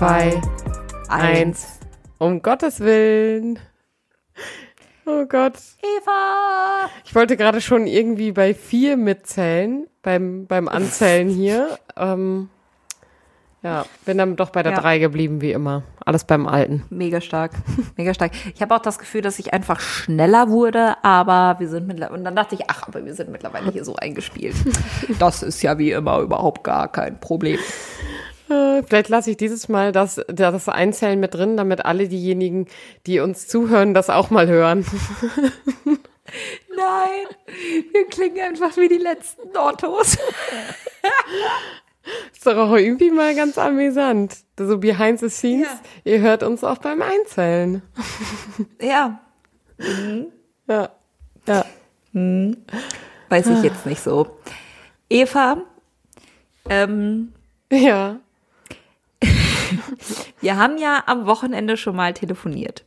zwei, 0.00 0.40
eins. 1.10 1.78
Um 2.16 2.40
Gottes 2.40 2.80
Willen. 2.80 3.58
Oh 5.04 5.26
Gott. 5.26 5.58
Eva! 5.82 6.88
Ich 7.04 7.14
wollte 7.14 7.36
gerade 7.36 7.60
schon 7.60 7.86
irgendwie 7.86 8.32
bei 8.32 8.54
vier 8.54 8.96
mitzählen, 8.96 9.86
beim, 10.00 10.46
beim 10.46 10.68
Anzählen 10.68 11.28
hier. 11.28 11.78
Ähm, 11.98 12.48
ja, 13.62 13.84
bin 14.06 14.16
dann 14.16 14.36
doch 14.36 14.48
bei 14.48 14.62
der 14.62 14.72
Ja. 14.72 14.80
drei 14.80 14.98
geblieben, 15.00 15.42
wie 15.42 15.52
immer. 15.52 15.82
Alles 16.06 16.24
beim 16.24 16.46
Alten. 16.46 16.82
Mega 16.88 17.20
stark, 17.20 17.52
mega 17.98 18.14
stark. 18.14 18.32
Ich 18.54 18.62
habe 18.62 18.74
auch 18.74 18.80
das 18.80 18.98
Gefühl, 18.98 19.20
dass 19.20 19.38
ich 19.38 19.52
einfach 19.52 19.80
schneller 19.80 20.48
wurde, 20.48 20.94
aber 21.04 21.60
wir 21.60 21.68
sind 21.68 21.86
mittlerweile, 21.86 22.16
und 22.16 22.24
dann 22.24 22.36
dachte 22.36 22.54
ich, 22.54 22.62
ach, 22.68 22.88
aber 22.88 23.04
wir 23.04 23.12
sind 23.12 23.30
mittlerweile 23.30 23.70
hier 23.70 23.84
so 23.84 23.96
eingespielt. 23.96 24.56
Das 25.18 25.42
ist 25.42 25.60
ja 25.60 25.76
wie 25.76 25.90
immer 25.90 26.20
überhaupt 26.20 26.64
gar 26.64 26.90
kein 26.90 27.20
Problem. 27.20 27.58
Äh, 28.50 28.82
Vielleicht 28.82 29.08
lasse 29.08 29.30
ich 29.30 29.36
dieses 29.36 29.68
Mal 29.68 29.92
das, 29.92 30.20
das 30.28 30.68
Einzählen 30.68 31.20
mit 31.20 31.34
drin, 31.34 31.56
damit 31.56 31.84
alle 31.84 32.08
diejenigen, 32.08 32.66
die 33.06 33.20
uns 33.20 33.46
zuhören, 33.48 33.94
das 33.94 34.10
auch 34.10 34.30
mal 34.30 34.48
hören. 34.48 34.84
Nein, 36.76 37.26
wir 37.92 38.06
klingen 38.06 38.40
einfach 38.40 38.76
wie 38.76 38.88
die 38.88 38.98
letzten 38.98 39.56
Ottos. 39.56 40.16
Ist 42.32 42.46
doch 42.46 42.56
auch 42.56 42.74
irgendwie 42.76 43.10
mal 43.10 43.34
ganz 43.34 43.58
amüsant. 43.58 44.36
So 44.58 44.78
behind 44.78 45.20
the 45.20 45.28
scenes. 45.28 45.68
Ja. 45.68 45.80
Ihr 46.12 46.20
hört 46.20 46.42
uns 46.42 46.64
auch 46.64 46.78
beim 46.78 47.02
Einzählen. 47.02 47.82
Ja, 48.80 49.20
Ja. 50.66 50.90
Ja. 51.46 51.64
weiß 52.12 53.46
ich 53.46 53.62
jetzt 53.62 53.86
nicht 53.86 54.02
so. 54.02 54.36
Eva, 55.08 55.62
ähm, 56.68 57.32
Ja. 57.72 58.20
Wir 60.40 60.56
haben 60.56 60.78
ja 60.78 61.02
am 61.06 61.26
Wochenende 61.26 61.76
schon 61.76 61.96
mal 61.96 62.14
telefoniert. 62.14 62.84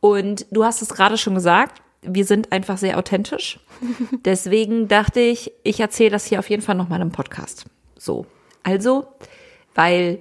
Und 0.00 0.46
du 0.50 0.64
hast 0.64 0.82
es 0.82 0.90
gerade 0.90 1.16
schon 1.16 1.34
gesagt, 1.34 1.82
wir 2.02 2.24
sind 2.24 2.52
einfach 2.52 2.76
sehr 2.76 2.98
authentisch. 2.98 3.58
Deswegen 4.24 4.88
dachte 4.88 5.20
ich, 5.20 5.52
ich 5.62 5.80
erzähle 5.80 6.10
das 6.10 6.26
hier 6.26 6.38
auf 6.38 6.50
jeden 6.50 6.62
Fall 6.62 6.74
nochmal 6.74 7.00
im 7.00 7.10
Podcast. 7.10 7.64
So. 7.96 8.26
Also, 8.62 9.06
weil 9.74 10.18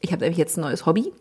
ich 0.00 0.12
habe 0.12 0.22
nämlich 0.22 0.38
jetzt 0.38 0.56
ein 0.56 0.62
neues 0.62 0.86
Hobby. 0.86 1.12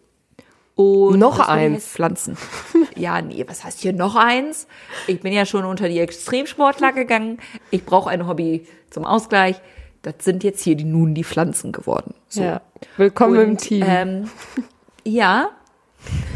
Und 0.76 1.18
Noch 1.18 1.40
eins. 1.40 1.86
Pflanzen. 1.86 2.38
Ja, 2.96 3.22
nee, 3.22 3.46
was 3.48 3.64
heißt 3.64 3.82
hier 3.82 3.94
noch 3.94 4.16
eins? 4.16 4.68
Ich 5.06 5.20
bin 5.20 5.32
ja 5.32 5.46
schon 5.46 5.66
unter 5.66 5.88
die 5.88 6.00
Extremsportler 6.00 6.94
gegangen. 6.94 7.38
Ich 7.70 7.86
brauche 7.86 8.10
ein 8.10 8.28
Hobby 8.28 8.66
zum 8.90 9.06
Ausgleich. 9.06 9.62
Das 10.02 10.16
sind 10.22 10.44
jetzt 10.44 10.64
hier 10.64 10.76
die, 10.76 10.84
nun 10.84 11.14
die 11.14 11.24
Pflanzen 11.24 11.72
geworden. 11.72 12.16
So. 12.28 12.42
ja. 12.42 12.62
Willkommen 12.98 13.36
im 13.40 13.50
Und, 13.52 13.58
Team. 13.58 13.86
Ähm, 13.88 14.30
ja. 15.08 15.50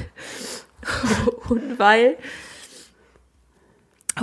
und 1.49 1.77
weil 1.77 2.17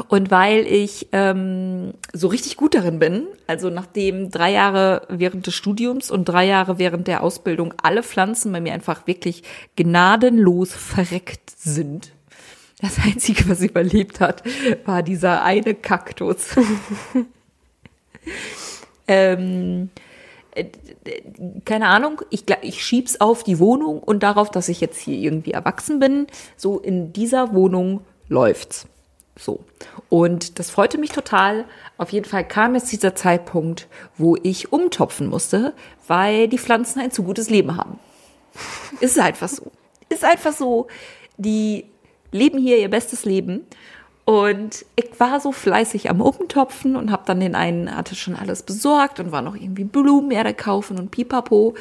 und 0.09 0.31
weil 0.31 0.67
ich 0.67 1.09
ähm, 1.13 1.95
so 2.13 2.29
richtig 2.29 2.57
gut 2.57 2.75
darin 2.75 2.99
bin, 2.99 3.27
also 3.47 3.71
nachdem 3.71 4.31
drei 4.31 4.53
Jahre 4.53 5.07
während 5.09 5.47
des 5.47 5.55
Studiums 5.55 6.11
und 6.11 6.27
drei 6.27 6.47
Jahre 6.47 6.79
während 6.79 7.09
der 7.09 7.23
Ausbildung 7.23 7.73
alle 7.83 8.03
Pflanzen 8.03 8.53
bei 8.53 8.61
mir 8.61 8.75
einfach 8.75 9.07
wirklich 9.07 9.43
gnadenlos 9.77 10.75
verreckt 10.75 11.51
sind. 11.57 12.13
Das 12.81 12.99
Einzige, 13.05 13.49
was 13.49 13.61
überlebt 13.63 14.21
hat, 14.21 14.43
war 14.85 15.03
dieser 15.03 15.43
eine 15.43 15.75
Kaktus. 15.75 16.55
ähm, 19.09 19.91
keine 21.65 21.89
Ahnung, 21.89 22.23
ich, 22.31 22.45
ich 22.63 22.85
schieb's 22.85 23.21
auf 23.21 23.43
die 23.45 23.59
Wohnung 23.59 24.01
und 24.03 24.23
darauf, 24.23 24.51
dass 24.51 24.69
ich 24.69 24.81
jetzt 24.81 24.99
hier 24.99 25.19
irgendwie 25.19 25.53
erwachsen 25.53 25.99
bin. 25.99 26.27
So 26.57 26.79
in 26.79 27.13
dieser 27.13 27.53
Wohnung 27.55 28.01
läuft's. 28.29 28.87
So. 29.39 29.61
Und 30.09 30.59
das 30.59 30.71
freute 30.71 30.99
mich 30.99 31.11
total. 31.11 31.65
Auf 31.97 32.11
jeden 32.11 32.27
Fall 32.27 32.47
kam 32.47 32.75
jetzt 32.75 32.91
dieser 32.91 33.15
Zeitpunkt, 33.15 33.87
wo 34.17 34.37
ich 34.43 34.73
umtopfen 34.73 35.29
musste, 35.29 35.75
weil 36.07 36.49
die 36.49 36.59
Pflanzen 36.59 37.01
ein 37.01 37.13
zu 37.13 37.23
gutes 37.23 37.49
Leben 37.49 37.77
haben. 37.77 37.99
Ist 39.01 39.19
einfach 39.19 39.49
so. 39.49 39.71
Ist 40.09 40.25
einfach 40.25 40.53
so. 40.53 40.89
Die 41.37 41.85
leben 42.33 42.59
hier 42.59 42.79
ihr 42.79 42.91
bestes 42.91 43.25
Leben. 43.25 43.67
Und 44.29 44.85
ich 44.95 45.19
war 45.19 45.41
so 45.41 45.53
fleißig 45.53 46.11
am 46.11 46.21
Umtopfen 46.21 46.97
und 46.97 47.11
habe 47.11 47.23
dann 47.25 47.41
den 47.41 47.55
einen, 47.55 47.97
hatte 47.97 48.15
schon 48.15 48.37
alles 48.37 48.63
besorgt 48.63 49.21
und 49.21 49.33
war 49.33 49.41
noch 49.41 49.55
irgendwie 49.55 49.85
Blumenerde 49.85 50.53
kaufen 50.53 50.99
und 50.99 51.11
pipapo. 51.11 51.75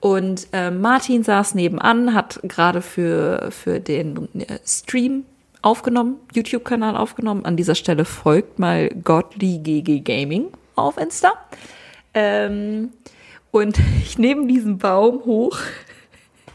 Und 0.00 0.48
äh, 0.52 0.72
Martin 0.72 1.22
saß 1.22 1.54
nebenan, 1.54 2.12
hat 2.12 2.40
gerade 2.42 2.82
für, 2.82 3.48
für 3.52 3.78
den 3.78 4.28
äh, 4.40 4.58
Stream 4.66 5.24
aufgenommen, 5.62 6.16
YouTube-Kanal 6.32 6.96
aufgenommen. 6.96 7.44
An 7.44 7.56
dieser 7.56 7.76
Stelle 7.76 8.04
folgt 8.04 8.58
mal 8.58 8.88
Godly 8.88 9.58
GG 9.58 10.00
Gaming 10.00 10.48
auf 10.74 10.98
Insta. 10.98 11.30
Ähm, 12.12 12.90
und 13.52 13.78
ich 14.04 14.18
nehme 14.18 14.48
diesen 14.48 14.78
Baum 14.78 15.24
hoch 15.26 15.60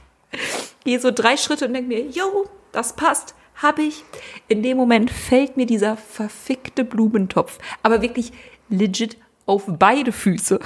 gehe 0.83 0.99
so 0.99 1.11
drei 1.11 1.37
Schritte 1.37 1.67
und 1.67 1.75
denke 1.75 1.87
mir, 1.87 2.05
yo, 2.07 2.49
das 2.73 2.91
passt, 2.91 3.35
hab 3.61 3.79
ich. 3.79 4.03
In 4.47 4.63
dem 4.63 4.77
Moment 4.77 5.11
fällt 5.11 5.57
mir 5.57 5.65
dieser 5.65 5.97
verfickte 5.97 6.83
Blumentopf, 6.83 7.59
aber 7.83 8.01
wirklich 8.01 8.31
legit 8.69 9.17
auf 9.45 9.63
beide 9.67 10.11
Füße. 10.11 10.59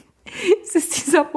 es 0.62 0.74
ist 0.74 1.06
dieser 1.06 1.30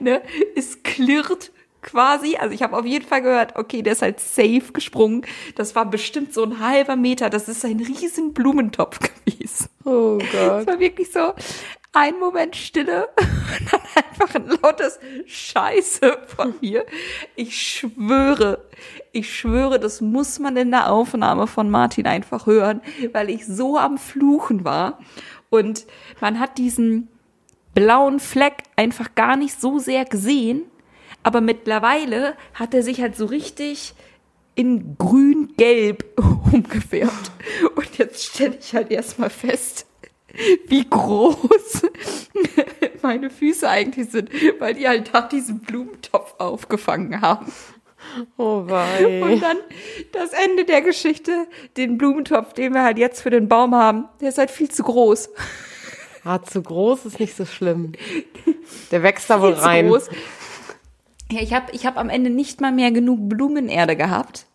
ne? 0.00 0.22
Es 0.54 0.82
klirrt 0.82 1.52
quasi, 1.82 2.36
also 2.36 2.54
ich 2.54 2.62
habe 2.62 2.76
auf 2.76 2.86
jeden 2.86 3.06
Fall 3.06 3.22
gehört, 3.22 3.56
okay, 3.56 3.82
der 3.82 3.92
ist 3.92 4.02
halt 4.02 4.18
safe 4.18 4.72
gesprungen. 4.72 5.22
Das 5.54 5.74
war 5.74 5.88
bestimmt 5.88 6.32
so 6.32 6.42
ein 6.42 6.58
halber 6.58 6.96
Meter, 6.96 7.30
das 7.30 7.48
ist 7.48 7.64
ein 7.64 7.78
riesen 7.78 8.32
Blumentopf 8.32 8.98
gewesen. 9.26 9.68
oh 9.84 10.18
Gott. 10.18 10.60
Es 10.62 10.66
war 10.66 10.80
wirklich 10.80 11.12
so 11.12 11.32
ein 11.94 12.18
Moment 12.18 12.56
Stille 12.56 13.08
und 13.18 13.72
dann 13.72 13.80
einfach 13.94 14.34
ein 14.34 14.48
lautes 14.62 14.98
Scheiße 15.26 16.18
von 16.26 16.54
mir. 16.60 16.84
Ich 17.36 17.56
schwöre, 17.56 18.64
ich 19.12 19.34
schwöre, 19.34 19.78
das 19.78 20.00
muss 20.00 20.38
man 20.38 20.56
in 20.56 20.70
der 20.70 20.90
Aufnahme 20.90 21.46
von 21.46 21.70
Martin 21.70 22.06
einfach 22.06 22.46
hören, 22.46 22.82
weil 23.12 23.30
ich 23.30 23.46
so 23.46 23.78
am 23.78 23.96
Fluchen 23.96 24.64
war. 24.64 24.98
Und 25.50 25.86
man 26.20 26.40
hat 26.40 26.58
diesen 26.58 27.08
blauen 27.74 28.20
Fleck 28.20 28.64
einfach 28.76 29.14
gar 29.14 29.36
nicht 29.36 29.60
so 29.60 29.78
sehr 29.78 30.04
gesehen, 30.04 30.62
aber 31.22 31.40
mittlerweile 31.40 32.36
hat 32.54 32.74
er 32.74 32.82
sich 32.82 33.00
halt 33.00 33.16
so 33.16 33.26
richtig 33.26 33.94
in 34.56 34.96
grün-gelb 34.98 36.04
umgefärbt. 36.52 37.30
Und 37.74 37.98
jetzt 37.98 38.24
stelle 38.24 38.56
ich 38.58 38.74
halt 38.74 38.90
erstmal 38.90 39.30
fest, 39.30 39.86
wie 40.68 40.88
groß 40.88 41.82
meine 43.02 43.30
Füße 43.30 43.68
eigentlich 43.68 44.10
sind, 44.10 44.30
weil 44.58 44.74
die 44.74 44.88
halt 44.88 45.10
da 45.12 45.22
diesen 45.22 45.60
Blumentopf 45.60 46.34
aufgefangen 46.38 47.20
haben. 47.20 47.52
Oh 48.36 48.64
wei. 48.66 49.22
Und 49.22 49.40
dann 49.40 49.56
das 50.12 50.32
Ende 50.32 50.64
der 50.64 50.82
Geschichte, 50.82 51.46
den 51.76 51.98
Blumentopf, 51.98 52.52
den 52.52 52.74
wir 52.74 52.82
halt 52.82 52.98
jetzt 52.98 53.22
für 53.22 53.30
den 53.30 53.48
Baum 53.48 53.74
haben, 53.74 54.08
der 54.20 54.28
ist 54.28 54.38
halt 54.38 54.50
viel 54.50 54.70
zu 54.70 54.82
groß. 54.82 55.30
Ah, 56.24 56.42
zu 56.42 56.62
groß 56.62 57.06
ist 57.06 57.20
nicht 57.20 57.36
so 57.36 57.44
schlimm. 57.44 57.92
Der 58.90 59.02
wächst 59.02 59.28
da 59.28 59.42
wohl 59.42 59.52
rein. 59.52 59.92
Ja, 61.30 61.40
ich 61.40 61.52
habe 61.52 61.66
ich 61.72 61.84
hab 61.84 61.98
am 61.98 62.08
Ende 62.08 62.30
nicht 62.30 62.60
mal 62.60 62.72
mehr 62.72 62.92
genug 62.92 63.28
Blumenerde 63.28 63.94
gehabt. 63.94 64.46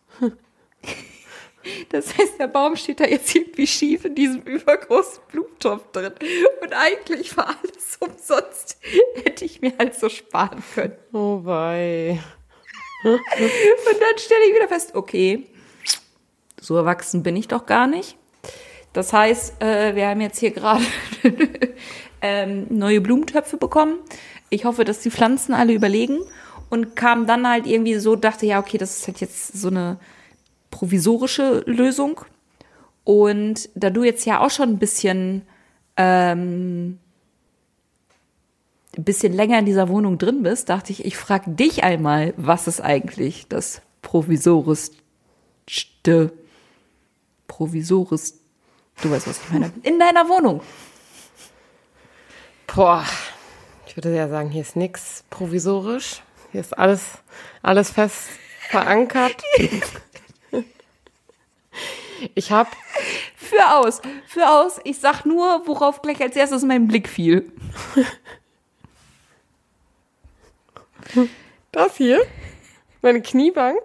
Das 1.89 2.17
heißt, 2.17 2.39
der 2.39 2.47
Baum 2.47 2.75
steht 2.75 2.99
da 2.99 3.05
jetzt 3.05 3.33
irgendwie 3.35 3.67
schief 3.67 4.05
in 4.05 4.15
diesem 4.15 4.41
übergroßen 4.41 5.21
Blumentopf 5.31 5.91
drin. 5.91 6.13
Und 6.61 6.73
eigentlich 6.73 7.35
war 7.37 7.47
alles 7.47 7.97
umsonst. 7.99 8.77
Hätte 9.23 9.45
ich 9.45 9.61
mir 9.61 9.73
halt 9.77 9.95
so 9.95 10.09
sparen 10.09 10.63
können. 10.73 10.95
Oh 11.13 11.41
wei. 11.43 12.19
Und 13.03 13.21
dann 13.23 14.17
stelle 14.17 14.45
ich 14.47 14.55
wieder 14.55 14.67
fest, 14.67 14.93
okay, 14.93 15.47
so 16.59 16.75
erwachsen 16.75 17.23
bin 17.23 17.35
ich 17.35 17.47
doch 17.47 17.65
gar 17.65 17.87
nicht. 17.87 18.17
Das 18.93 19.13
heißt, 19.13 19.61
äh, 19.61 19.95
wir 19.95 20.07
haben 20.07 20.21
jetzt 20.21 20.39
hier 20.39 20.51
gerade 20.51 20.83
ähm, 22.21 22.67
neue 22.69 23.01
Blumentöpfe 23.01 23.57
bekommen. 23.57 23.99
Ich 24.49 24.65
hoffe, 24.65 24.83
dass 24.83 24.99
die 24.99 25.11
Pflanzen 25.11 25.53
alle 25.53 25.73
überlegen. 25.73 26.19
Und 26.69 26.95
kam 26.95 27.25
dann 27.25 27.47
halt 27.47 27.65
irgendwie 27.65 27.95
so, 27.95 28.15
dachte, 28.15 28.45
ja, 28.45 28.59
okay, 28.59 28.77
das 28.77 28.99
ist 28.99 29.07
halt 29.07 29.21
jetzt 29.21 29.59
so 29.59 29.69
eine 29.69 29.97
provisorische 30.69 31.63
Lösung. 31.65 32.21
Und 33.03 33.69
da 33.75 33.89
du 33.89 34.03
jetzt 34.03 34.25
ja 34.25 34.39
auch 34.39 34.51
schon 34.51 34.69
ein 34.69 34.79
bisschen, 34.79 35.43
ähm, 35.97 36.99
ein 38.97 39.03
bisschen 39.03 39.33
länger 39.33 39.59
in 39.59 39.65
dieser 39.65 39.89
Wohnung 39.89 40.17
drin 40.17 40.43
bist, 40.43 40.69
dachte 40.69 40.91
ich, 40.91 41.05
ich 41.05 41.17
frage 41.17 41.51
dich 41.51 41.83
einmal, 41.83 42.33
was 42.37 42.67
ist 42.67 42.81
eigentlich 42.81 43.47
das 43.47 43.81
provisorischste, 44.01 46.31
provisoris, 47.47 48.39
du 49.01 49.11
weißt, 49.11 49.27
was 49.27 49.41
ich 49.43 49.51
meine, 49.51 49.71
in 49.83 49.99
deiner 49.99 50.29
Wohnung. 50.29 50.61
Boah, 52.67 53.03
ich 53.87 53.97
würde 53.97 54.15
ja 54.15 54.29
sagen, 54.29 54.49
hier 54.49 54.61
ist 54.61 54.75
nichts 54.75 55.23
provisorisch. 55.31 56.21
Hier 56.51 56.61
ist 56.61 56.77
alles, 56.77 57.01
alles 57.61 57.91
fest 57.91 58.29
verankert. 58.69 59.35
Ich 62.35 62.51
habe 62.51 62.69
Für 63.35 63.75
aus, 63.77 64.01
für 64.27 64.47
aus. 64.49 64.79
Ich 64.83 64.99
sag 64.99 65.25
nur, 65.25 65.63
worauf 65.65 66.01
gleich 66.01 66.21
als 66.21 66.35
erstes 66.35 66.63
mein 66.63 66.87
Blick 66.87 67.07
fiel. 67.09 67.51
das 71.71 71.95
hier, 71.97 72.21
meine 73.01 73.21
Kniebank, 73.21 73.79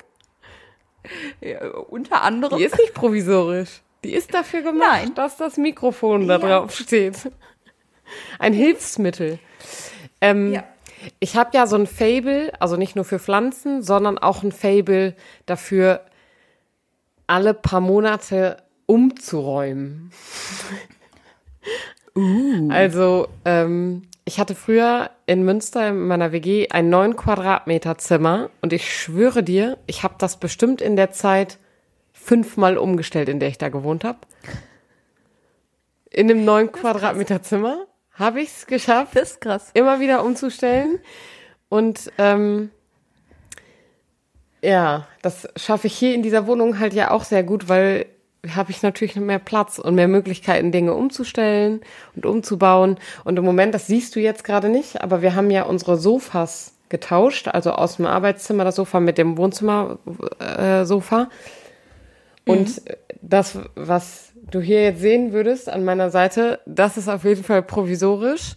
Ja, 1.40 1.68
unter 1.70 2.22
anderem. 2.22 2.58
die 2.58 2.64
ist 2.64 2.78
nicht 2.78 2.94
provisorisch. 2.94 3.80
Die 4.04 4.12
ist 4.14 4.34
dafür 4.34 4.62
gemacht, 4.62 4.88
Nein. 4.90 5.14
dass 5.14 5.36
das 5.36 5.56
Mikrofon 5.56 6.28
da 6.28 6.38
Ja. 6.38 6.60
drauf 6.60 6.74
steht. 6.76 7.30
Ein 8.38 8.52
Hilfsmittel. 8.52 9.38
Ähm, 10.20 10.52
Ja. 10.52 10.64
Ich 11.20 11.36
habe 11.36 11.50
ja 11.52 11.66
so 11.66 11.76
ein 11.76 11.86
Fable, 11.86 12.50
also 12.60 12.76
nicht 12.76 12.96
nur 12.96 13.04
für 13.04 13.18
Pflanzen, 13.18 13.82
sondern 13.82 14.16
auch 14.16 14.42
ein 14.42 14.52
Fable 14.52 15.14
dafür, 15.44 16.00
alle 17.26 17.54
paar 17.54 17.80
Monate 17.80 18.58
umzuräumen. 18.86 20.10
Also, 22.70 23.28
ähm, 23.44 24.02
ich 24.24 24.38
hatte 24.38 24.54
früher 24.54 25.10
in 25.26 25.44
Münster 25.44 25.88
in 25.88 26.06
meiner 26.06 26.32
WG 26.32 26.68
ein 26.70 26.88
9 26.88 27.16
Quadratmeter 27.16 27.98
Zimmer 27.98 28.50
und 28.62 28.72
ich 28.72 28.94
schwöre 28.94 29.42
dir, 29.42 29.78
ich 29.86 30.02
habe 30.02 30.14
das 30.18 30.38
bestimmt 30.38 30.80
in 30.80 30.96
der 30.96 31.10
Zeit 31.10 31.58
fünfmal 32.12 32.78
umgestellt, 32.78 33.28
in 33.28 33.40
der 33.40 33.48
ich 33.48 33.58
da 33.58 33.68
gewohnt 33.68 34.04
habe. 34.04 34.18
In 36.10 36.30
einem 36.30 36.44
9 36.44 36.70
Quadratmeter 36.72 37.42
Zimmer 37.42 37.86
habe 38.12 38.40
ich 38.40 38.48
es 38.48 38.66
geschafft, 38.66 39.16
Das 39.16 39.32
ist 39.32 39.40
krass. 39.40 39.70
immer 39.74 39.98
wieder 39.98 40.24
umzustellen. 40.24 41.00
Und 41.68 42.12
ähm, 42.18 42.70
ja, 44.64 45.06
das 45.22 45.48
schaffe 45.56 45.86
ich 45.86 45.94
hier 45.94 46.14
in 46.14 46.22
dieser 46.22 46.46
Wohnung 46.46 46.78
halt 46.78 46.94
ja 46.94 47.10
auch 47.10 47.24
sehr 47.24 47.42
gut, 47.42 47.68
weil 47.68 48.06
habe 48.54 48.70
ich 48.70 48.82
natürlich 48.82 49.16
noch 49.16 49.22
mehr 49.22 49.38
Platz 49.38 49.78
und 49.78 49.94
mehr 49.94 50.08
Möglichkeiten, 50.08 50.72
Dinge 50.72 50.94
umzustellen 50.94 51.80
und 52.14 52.26
umzubauen. 52.26 52.98
Und 53.24 53.38
im 53.38 53.44
Moment, 53.44 53.74
das 53.74 53.86
siehst 53.86 54.14
du 54.16 54.20
jetzt 54.20 54.44
gerade 54.44 54.68
nicht, 54.68 55.02
aber 55.02 55.22
wir 55.22 55.34
haben 55.34 55.50
ja 55.50 55.62
unsere 55.62 55.96
Sofas 55.96 56.74
getauscht, 56.90 57.48
also 57.48 57.72
aus 57.72 57.96
dem 57.96 58.06
Arbeitszimmer 58.06 58.64
das 58.64 58.76
Sofa 58.76 59.00
mit 59.00 59.16
dem 59.18 59.38
Wohnzimmer-Sofa. 59.38 60.80
Äh, 60.80 60.84
Sofa. 60.84 61.28
Und 62.46 62.82
das, 63.22 63.58
was 63.74 64.32
du 64.50 64.60
hier 64.60 64.82
jetzt 64.82 65.00
sehen 65.00 65.32
würdest 65.32 65.68
an 65.70 65.84
meiner 65.84 66.10
Seite, 66.10 66.60
das 66.66 66.98
ist 66.98 67.08
auf 67.08 67.24
jeden 67.24 67.44
Fall 67.44 67.62
provisorisch. 67.62 68.56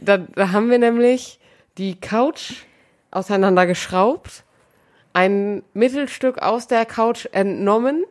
Da, 0.00 0.18
da 0.18 0.52
haben 0.52 0.70
wir 0.70 0.78
nämlich 0.78 1.40
die 1.78 2.00
Couch 2.00 2.62
auseinandergeschraubt, 3.10 4.44
ein 5.12 5.62
Mittelstück 5.74 6.38
aus 6.38 6.66
der 6.66 6.86
Couch 6.86 7.26
entnommen, 7.32 8.04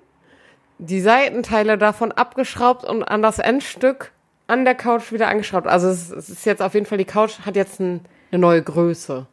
die 0.77 1.01
Seitenteile 1.01 1.77
davon 1.77 2.11
abgeschraubt 2.11 2.83
und 2.83 3.03
an 3.03 3.21
das 3.21 3.39
Endstück 3.39 4.11
an 4.47 4.65
der 4.65 4.75
Couch 4.75 5.11
wieder 5.11 5.27
angeschraubt. 5.27 5.67
Also 5.67 5.87
es, 5.87 6.11
es 6.11 6.29
ist 6.29 6.45
jetzt 6.45 6.61
auf 6.61 6.73
jeden 6.73 6.85
Fall, 6.85 6.97
die 6.97 7.05
Couch 7.05 7.39
hat 7.45 7.55
jetzt 7.55 7.79
ein, 7.79 8.01
eine 8.31 8.41
neue 8.41 8.61
Größe, 8.61 9.25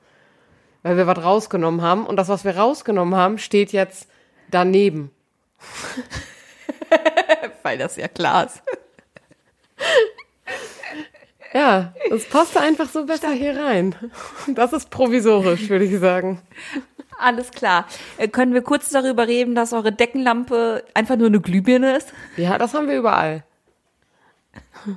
weil 0.82 0.97
wir 0.97 1.06
was 1.06 1.23
rausgenommen 1.23 1.82
haben. 1.82 2.06
Und 2.06 2.17
das, 2.17 2.29
was 2.29 2.44
wir 2.44 2.56
rausgenommen 2.56 3.15
haben, 3.15 3.38
steht 3.38 3.73
jetzt 3.73 4.09
daneben. 4.50 5.11
Weil 7.62 7.79
das 7.79 7.97
ja 7.97 8.09
klar 8.09 8.47
ist. 8.47 8.62
Ja, 11.53 11.94
es 12.11 12.29
passte 12.29 12.61
einfach 12.61 12.88
so 12.88 13.06
besser 13.06 13.31
hier 13.31 13.56
rein. 13.56 13.94
Das 14.55 14.73
ist 14.73 14.91
provisorisch, 14.91 15.69
würde 15.69 15.85
ich 15.85 15.99
sagen. 15.99 16.41
Alles 17.19 17.50
klar. 17.50 17.87
Äh, 18.17 18.29
können 18.29 18.55
wir 18.55 18.62
kurz 18.62 18.91
darüber 18.91 19.26
reden, 19.26 19.55
dass 19.55 19.73
eure 19.73 19.93
Deckenlampe 19.93 20.85
einfach 20.94 21.17
nur 21.17 21.26
eine 21.26 21.41
Glühbirne 21.41 21.97
ist? 21.97 22.12
Ja, 22.37 22.59
das 22.59 22.75
haben 22.75 22.88
wir 22.88 22.97
überall. 22.97 23.44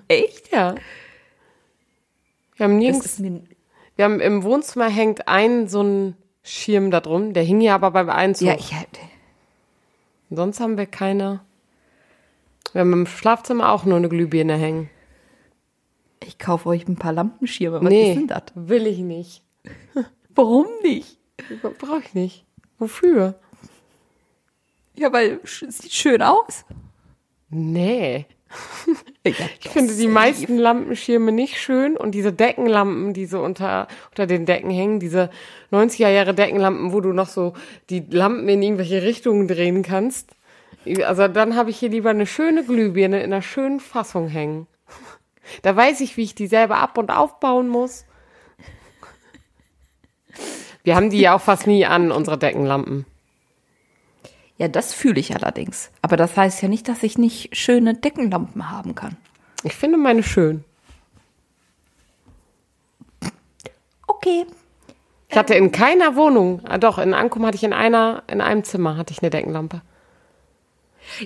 Echt? 0.08 0.52
Ja. 0.52 0.76
Wir 2.56 2.66
haben 2.66 2.78
nirgends, 2.78 3.20
wir 3.22 4.06
haben 4.06 4.20
im 4.20 4.44
Wohnzimmer 4.44 4.88
hängt 4.88 5.28
ein 5.28 5.68
so 5.68 5.82
ein 5.82 6.16
Schirm 6.44 6.92
da 6.92 7.02
drum, 7.02 7.34
der 7.34 7.44
hing 7.44 7.62
ja 7.62 7.76
aber 7.76 7.92
beim 7.92 8.10
Einzug. 8.10 8.48
Ja, 8.48 8.56
ich 8.56 8.74
halt. 8.74 9.00
Sonst 10.30 10.60
haben 10.60 10.78
wir 10.78 10.86
keine. 10.86 11.42
Wir 12.72 12.82
haben 12.82 12.94
im 12.94 13.06
Schlafzimmer 13.06 13.72
auch 13.72 13.84
nur 13.84 13.98
eine 13.98 14.10
Glühbirne 14.10 14.56
hängen. 14.56 14.90
Ich 16.24 16.40
kaufe 16.40 16.70
euch 16.70 16.88
ein 16.88 16.96
paar 16.96 17.14
Lampenschirme. 17.14 17.82
Was 17.82 17.90
nee, 17.90 18.12
ist 18.12 18.18
denn 18.18 18.28
das? 18.28 18.44
will 18.56 18.88
ich 18.88 19.00
nicht. 19.00 19.44
Warum 20.36 20.68
nicht? 20.84 21.18
Brauche 21.80 22.02
ich 22.04 22.14
nicht. 22.14 22.46
Wofür? 22.80 23.36
Ja, 24.96 25.12
weil 25.14 25.40
sieht 25.44 25.94
schön 25.94 26.22
aus. 26.22 26.66
Nee. 27.50 28.26
Ich 29.24 29.70
finde 29.70 29.96
die 29.96 30.08
meisten 30.08 30.58
Lampenschirme 30.58 31.32
nicht 31.32 31.58
schön 31.58 31.96
und 31.96 32.12
diese 32.12 32.34
Deckenlampen, 32.34 33.14
die 33.14 33.28
so 33.28 33.40
unter, 33.40 33.88
unter 34.10 34.26
den 34.26 34.48
Decken 34.48 34.72
hängen, 34.72 35.00
diese 35.00 35.30
90er 35.72 36.10
Jahre 36.10 36.34
Deckenlampen, 36.34 36.92
wo 36.92 37.02
du 37.02 37.14
noch 37.14 37.28
so 37.28 37.54
die 37.92 38.04
Lampen 38.10 38.50
in 38.50 38.64
irgendwelche 38.64 39.04
Richtungen 39.04 39.48
drehen 39.48 39.84
kannst. 39.84 40.32
Also 41.06 41.28
dann 41.28 41.56
habe 41.56 41.70
ich 41.70 41.78
hier 41.78 41.90
lieber 41.90 42.10
eine 42.10 42.26
schöne 42.26 42.64
Glühbirne 42.64 43.20
in 43.20 43.32
einer 43.32 43.44
schönen 43.44 43.80
Fassung 43.80 44.28
hängen. 44.28 44.66
Da 45.62 45.76
weiß 45.76 46.02
ich, 46.02 46.18
wie 46.18 46.24
ich 46.24 46.36
die 46.36 46.48
selber 46.48 46.78
ab- 46.78 46.98
und 46.98 47.12
aufbauen 47.12 47.68
muss. 47.68 48.06
Wir 50.84 50.96
haben 50.96 51.10
die 51.10 51.20
ja 51.20 51.36
auch 51.36 51.42
fast 51.42 51.68
nie 51.68 51.86
an, 51.86 52.12
unsere 52.12 52.38
Deckenlampen. 52.38 53.06
Ja, 54.58 54.68
das 54.68 54.94
fühle 54.94 55.20
ich 55.20 55.36
allerdings. 55.36 55.92
Aber 56.02 56.18
das 56.18 56.38
heißt 56.38 56.62
ja 56.62 56.68
nicht, 56.68 56.88
dass 56.88 57.04
ich 57.04 57.18
nicht 57.18 57.56
schöne 57.56 57.96
Deckenlampen 57.96 58.70
haben 58.70 58.96
kann. 58.96 59.18
Ich 59.64 59.76
finde 59.76 59.98
meine 59.98 60.24
schön. 60.24 60.64
Okay. 64.08 64.46
Ich 65.30 65.38
hatte 65.38 65.56
in 65.56 65.72
keiner 65.72 66.16
Wohnung, 66.16 66.62
ah 66.66 66.78
doch, 66.78 66.98
in 66.98 67.14
Ankum 67.14 67.46
hatte 67.46 67.56
ich 67.56 67.64
in 67.64 67.74
einer, 67.74 68.24
in 68.28 68.42
einem 68.42 68.64
Zimmer 68.64 68.98
hatte 68.98 69.14
ich 69.14 69.22
eine 69.22 69.30
Deckenlampe. 69.30 69.82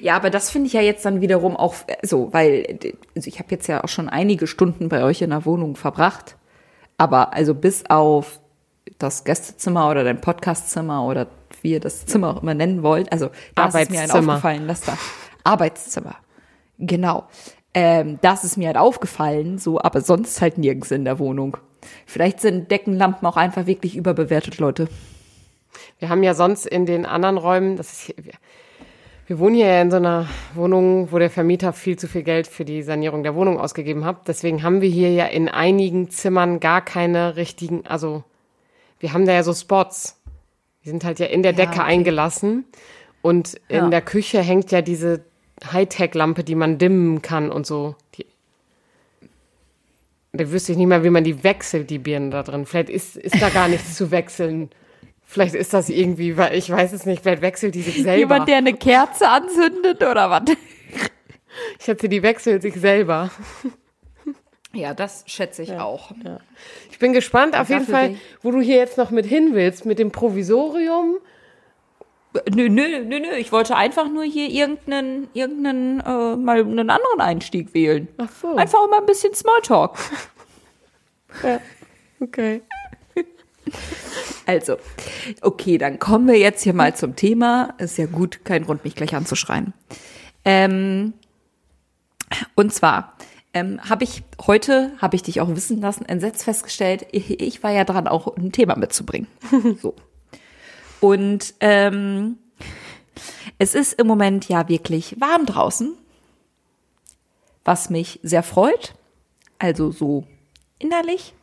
Ja, 0.02 0.16
aber 0.16 0.30
das 0.30 0.50
finde 0.50 0.68
ich 0.68 0.74
ja 0.74 0.82
jetzt 0.82 1.06
dann 1.06 1.22
wiederum 1.22 1.58
auch 1.58 1.76
äh, 1.88 1.98
so, 2.04 2.32
weil 2.32 2.80
also 3.16 3.28
ich 3.28 3.40
habe 3.40 3.50
jetzt 3.52 3.68
ja 3.68 3.84
auch 3.84 3.90
schon 3.90 4.10
einige 4.10 4.48
Stunden 4.48 4.90
bei 4.90 5.04
euch 5.04 5.22
in 5.22 5.32
der 5.32 5.46
Wohnung 5.46 5.76
verbracht. 5.76 6.38
Aber 6.98 7.34
also 7.34 7.54
bis 7.54 7.86
auf 7.90 8.40
das 8.98 9.24
Gästezimmer 9.24 9.90
oder 9.90 10.04
dein 10.04 10.22
Podcastzimmer 10.22 11.06
oder 11.06 11.28
wie 11.62 11.74
ihr 11.74 11.80
das 11.80 12.06
Zimmer 12.06 12.36
auch 12.36 12.44
immer 12.44 12.54
nennen 12.54 12.84
wollt, 12.84 13.12
also 13.12 13.30
da 13.56 13.68
ist 13.68 13.74
mir 13.74 13.80
halt 13.80 13.92
Arbeitszimmer. 13.92 14.34
aufgefallen, 14.34 14.68
dass 14.68 14.82
da 14.82 14.98
Arbeitszimmer. 15.44 16.16
Genau. 16.78 17.28
Ähm, 17.74 18.20
das 18.22 18.44
ist 18.44 18.58
mir 18.58 18.68
halt 18.68 18.78
aufgefallen, 18.78 19.58
so, 19.58 19.82
aber 19.82 20.02
sonst 20.02 20.42
halt 20.42 20.58
nirgends 20.58 20.92
in 20.92 21.06
der 21.06 21.20
Wohnung. 21.20 21.58
Vielleicht 22.06 22.40
sind 22.40 22.72
Deckenlampen 22.72 23.28
auch 23.28 23.38
einfach 23.38 23.66
wirklich 23.66 23.96
überbewertet, 23.96 24.60
Leute. 24.60 24.88
Wir 26.00 26.10
haben 26.10 26.24
ja 26.24 26.34
sonst 26.34 26.66
in 26.66 26.86
den 26.86 27.06
anderen 27.06 27.38
Räumen, 27.38 27.76
das 27.76 27.92
ist 27.92 28.02
hier, 28.02 28.16
wir, 28.22 28.34
wir 29.28 29.40
wohnen 29.40 29.56
hier 29.56 29.68
ja 29.68 29.82
in 29.82 29.92
so 29.92 29.98
einer 29.98 30.28
Wohnung, 30.54 31.12
wo 31.12 31.20
der 31.20 31.30
Vermieter 31.30 31.74
viel 31.74 31.98
zu 31.98 32.08
viel 32.08 32.24
Geld 32.24 32.48
für 32.48 32.64
die 32.64 32.84
Sanierung 32.84 33.24
der 33.24 33.36
Wohnung 33.36 33.60
ausgegeben 33.60 34.06
hat. 34.06 34.28
Deswegen 34.28 34.64
haben 34.64 34.82
wir 34.82 34.90
hier 34.90 35.12
ja 35.12 35.26
in 35.26 35.50
einigen 35.50 36.10
Zimmern 36.10 36.60
gar 36.60 36.82
keine 36.82 37.36
richtigen, 37.36 37.86
also 37.88 38.24
wir 39.06 39.14
haben 39.14 39.28
da 39.28 39.34
ja 39.34 39.44
so 39.44 39.54
Spots. 39.54 40.20
Die 40.84 40.90
sind 40.90 41.04
halt 41.04 41.20
ja 41.20 41.28
in 41.28 41.44
der 41.44 41.52
Ja, 41.52 41.58
Decke 41.58 41.74
okay. 41.82 41.82
eingelassen. 41.82 42.66
Und 43.22 43.54
in 43.68 43.76
Ja. 43.84 43.90
der 43.90 44.02
Küche 44.02 44.42
hängt 44.42 44.72
ja 44.72 44.82
diese 44.82 45.24
Hightech-Lampe, 45.72 46.44
die 46.44 46.56
man 46.56 46.80
dimmen 46.80 47.22
kann 47.22 47.52
und 47.52 47.68
so. 47.68 47.96
Die, 48.16 48.26
da 50.34 50.52
wüsste 50.52 50.72
ich 50.72 50.80
nicht 50.80 50.88
mehr, 50.88 51.04
wie 51.04 51.12
man 51.12 51.24
die 51.24 51.44
wechselt, 51.44 51.92
die 51.92 52.00
Birnen 52.00 52.32
da 52.32 52.42
drin. 52.42 52.66
Vielleicht 52.66 52.90
ist, 52.90 53.16
ist 53.16 53.40
da 53.40 53.50
gar 53.50 53.68
nichts 53.68 53.94
zu 53.98 54.10
wechseln. 54.10 54.72
Vielleicht 55.24 55.54
ist 55.54 55.74
das 55.74 55.90
irgendwie, 55.90 56.36
weil 56.36 56.56
ich 56.56 56.68
weiß 56.68 56.92
es 56.94 57.06
nicht, 57.06 57.22
vielleicht 57.22 57.44
wechselt 57.44 57.76
die 57.76 57.84
sich 57.84 58.02
selber. 58.02 58.18
Jemand, 58.18 58.50
der 58.50 58.58
eine 58.58 58.74
Kerze 58.74 59.30
anzündet 59.30 60.02
oder 60.02 60.32
was? 60.32 60.44
ich 61.78 61.86
schätze, 61.86 62.10
die 62.10 62.24
wechselt 62.24 62.64
sich 62.64 62.74
selber. 62.74 63.30
Ja, 64.76 64.94
das 64.94 65.24
schätze 65.26 65.64
ich 65.64 65.74
auch. 65.74 66.12
Ich 66.92 67.00
bin 67.00 67.14
gespannt 67.14 67.58
auf 67.58 67.70
jeden 67.70 67.86
Fall, 67.86 68.16
wo 68.42 68.52
du 68.52 68.62
hier 68.62 68.76
jetzt 68.76 68.98
noch 68.98 69.10
mit 69.10 69.26
hin 69.26 69.54
willst, 69.54 69.86
mit 69.86 70.00
dem 70.00 70.12
Provisorium. 70.12 71.18
Nö, 72.54 72.68
nö, 72.68 73.00
nö, 73.06 73.20
nö. 73.20 73.32
Ich 73.38 73.54
wollte 73.54 73.78
einfach 73.78 74.10
nur 74.10 74.24
hier 74.24 74.50
irgendeinen, 74.50 75.30
irgendeinen, 75.34 76.02
äh, 76.02 76.36
mal 76.36 76.60
einen 76.60 76.90
anderen 76.90 77.22
Einstieg 77.22 77.74
wählen. 77.74 78.10
Ach 78.18 78.30
so. 78.42 78.56
Einfach 78.58 78.88
mal 78.90 79.00
ein 79.00 79.06
bisschen 79.06 79.34
Smalltalk. 79.34 79.98
Ja. 81.42 81.62
Okay. 82.20 82.62
Also, 84.46 84.78
okay, 85.42 85.78
dann 85.78 85.98
kommen 85.98 86.28
wir 86.28 86.38
jetzt 86.38 86.64
hier 86.64 86.74
mal 86.74 86.96
zum 86.96 87.16
Thema. 87.16 87.74
Ist 87.78 87.98
ja 87.98 88.06
gut, 88.06 88.46
kein 88.46 88.66
Grund, 88.66 88.84
mich 88.84 88.96
gleich 88.96 89.16
anzuschreien. 89.16 89.74
Ähm, 90.44 91.14
und 92.56 92.74
zwar, 92.74 93.18
ähm, 93.56 93.80
habe 93.90 94.04
ich 94.04 94.22
heute, 94.46 94.92
habe 95.00 95.16
ich 95.16 95.24
dich 95.24 95.42
auch 95.42 95.48
wissen 95.48 95.80
lassen, 95.80 96.06
entsetzt 96.06 96.44
festgestellt, 96.44 97.08
ich, 97.12 97.40
ich 97.42 97.64
war 97.64 97.72
ja 97.72 97.86
dran, 97.86 98.08
auch 98.08 98.38
ein 98.38 98.52
Thema 98.52 98.76
mitzubringen. 98.76 99.28
so. 99.82 99.96
Und 101.00 101.56
ähm, 101.62 102.38
es 103.58 103.74
ist 103.74 103.94
im 103.94 104.08
Moment 104.08 104.50
ja 104.50 104.68
wirklich 104.68 105.20
warm 105.20 105.46
draußen, 105.46 105.94
was 107.64 107.90
mich 107.90 108.20
sehr 108.22 108.44
freut. 108.44 108.94
Also 109.58 109.92
so 109.92 110.26
innerlich. 110.78 111.34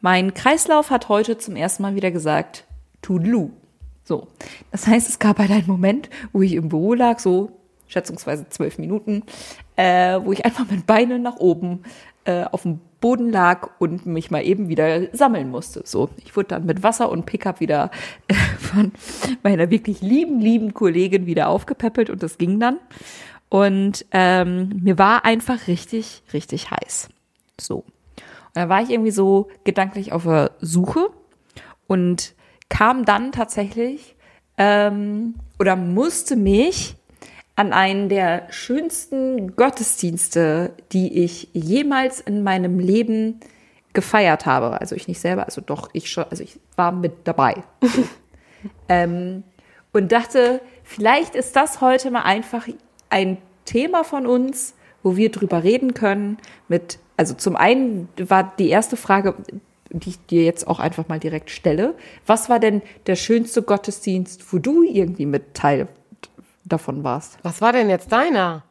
Mein 0.00 0.34
Kreislauf 0.34 0.90
hat 0.90 1.08
heute 1.08 1.38
zum 1.38 1.56
ersten 1.56 1.82
Mal 1.82 1.94
wieder 1.94 2.10
gesagt, 2.10 2.64
Tudelu. 3.00 3.50
So. 4.04 4.28
Das 4.70 4.86
heißt, 4.86 5.08
es 5.08 5.18
gab 5.18 5.38
halt 5.38 5.50
einen 5.50 5.66
Moment, 5.66 6.10
wo 6.32 6.42
ich 6.42 6.52
im 6.52 6.68
Büro 6.68 6.92
lag, 6.92 7.20
so 7.20 7.61
schätzungsweise 7.92 8.48
zwölf 8.48 8.78
Minuten, 8.78 9.22
äh, 9.76 10.18
wo 10.22 10.32
ich 10.32 10.44
einfach 10.44 10.68
mit 10.70 10.86
Beinen 10.86 11.22
nach 11.22 11.36
oben 11.36 11.82
äh, 12.24 12.44
auf 12.44 12.62
dem 12.62 12.80
Boden 13.00 13.30
lag 13.30 13.68
und 13.78 14.06
mich 14.06 14.30
mal 14.30 14.44
eben 14.44 14.68
wieder 14.68 15.14
sammeln 15.14 15.50
musste. 15.50 15.82
So, 15.84 16.08
ich 16.24 16.36
wurde 16.36 16.48
dann 16.48 16.66
mit 16.66 16.82
Wasser 16.82 17.10
und 17.10 17.26
Pickup 17.26 17.60
wieder 17.60 17.90
äh, 18.28 18.34
von 18.58 18.92
meiner 19.42 19.70
wirklich 19.70 20.00
lieben, 20.00 20.40
lieben 20.40 20.72
Kollegin 20.72 21.26
wieder 21.26 21.48
aufgepäppelt 21.48 22.10
und 22.10 22.22
das 22.22 22.38
ging 22.38 22.60
dann. 22.60 22.78
Und 23.48 24.06
ähm, 24.12 24.80
mir 24.82 24.98
war 24.98 25.24
einfach 25.24 25.66
richtig, 25.66 26.22
richtig 26.32 26.70
heiß. 26.70 27.10
So. 27.60 27.78
Und 27.78 28.54
da 28.54 28.68
war 28.68 28.82
ich 28.82 28.90
irgendwie 28.90 29.10
so 29.10 29.48
gedanklich 29.64 30.12
auf 30.12 30.22
der 30.22 30.52
Suche 30.60 31.10
und 31.86 32.34
kam 32.68 33.04
dann 33.04 33.32
tatsächlich 33.32 34.16
ähm, 34.56 35.34
oder 35.58 35.76
musste 35.76 36.36
mich 36.36 36.96
an 37.54 37.72
einen 37.72 38.08
der 38.08 38.46
schönsten 38.50 39.56
Gottesdienste, 39.56 40.72
die 40.92 41.22
ich 41.22 41.48
jemals 41.52 42.20
in 42.20 42.42
meinem 42.42 42.78
Leben 42.78 43.40
gefeiert 43.92 44.46
habe. 44.46 44.80
Also 44.80 44.96
ich 44.96 45.06
nicht 45.06 45.20
selber, 45.20 45.44
also 45.44 45.60
doch, 45.60 45.90
ich 45.92 46.10
schon, 46.10 46.24
also 46.30 46.42
ich 46.42 46.58
war 46.76 46.92
mit 46.92 47.12
dabei. 47.24 47.62
ähm, 48.88 49.42
und 49.92 50.12
dachte, 50.12 50.60
vielleicht 50.82 51.34
ist 51.34 51.54
das 51.54 51.80
heute 51.80 52.10
mal 52.10 52.22
einfach 52.22 52.66
ein 53.10 53.36
Thema 53.66 54.04
von 54.04 54.26
uns, 54.26 54.74
wo 55.02 55.16
wir 55.16 55.30
drüber 55.30 55.62
reden 55.62 55.92
können. 55.92 56.38
Mit, 56.68 56.98
also 57.18 57.34
zum 57.34 57.56
einen 57.56 58.08
war 58.16 58.54
die 58.58 58.70
erste 58.70 58.96
Frage, 58.96 59.34
die 59.90 60.10
ich 60.10 60.26
dir 60.26 60.44
jetzt 60.44 60.66
auch 60.66 60.80
einfach 60.80 61.08
mal 61.08 61.20
direkt 61.20 61.50
stelle. 61.50 61.94
Was 62.24 62.48
war 62.48 62.58
denn 62.58 62.80
der 63.06 63.16
schönste 63.16 63.62
Gottesdienst, 63.62 64.52
wo 64.52 64.58
du 64.58 64.82
irgendwie 64.82 65.26
mit 65.26 65.52
Teil 65.52 65.88
davon 66.64 67.04
warst. 67.04 67.38
Was 67.42 67.60
war 67.60 67.72
denn 67.72 67.90
jetzt 67.90 68.12
deiner? 68.12 68.62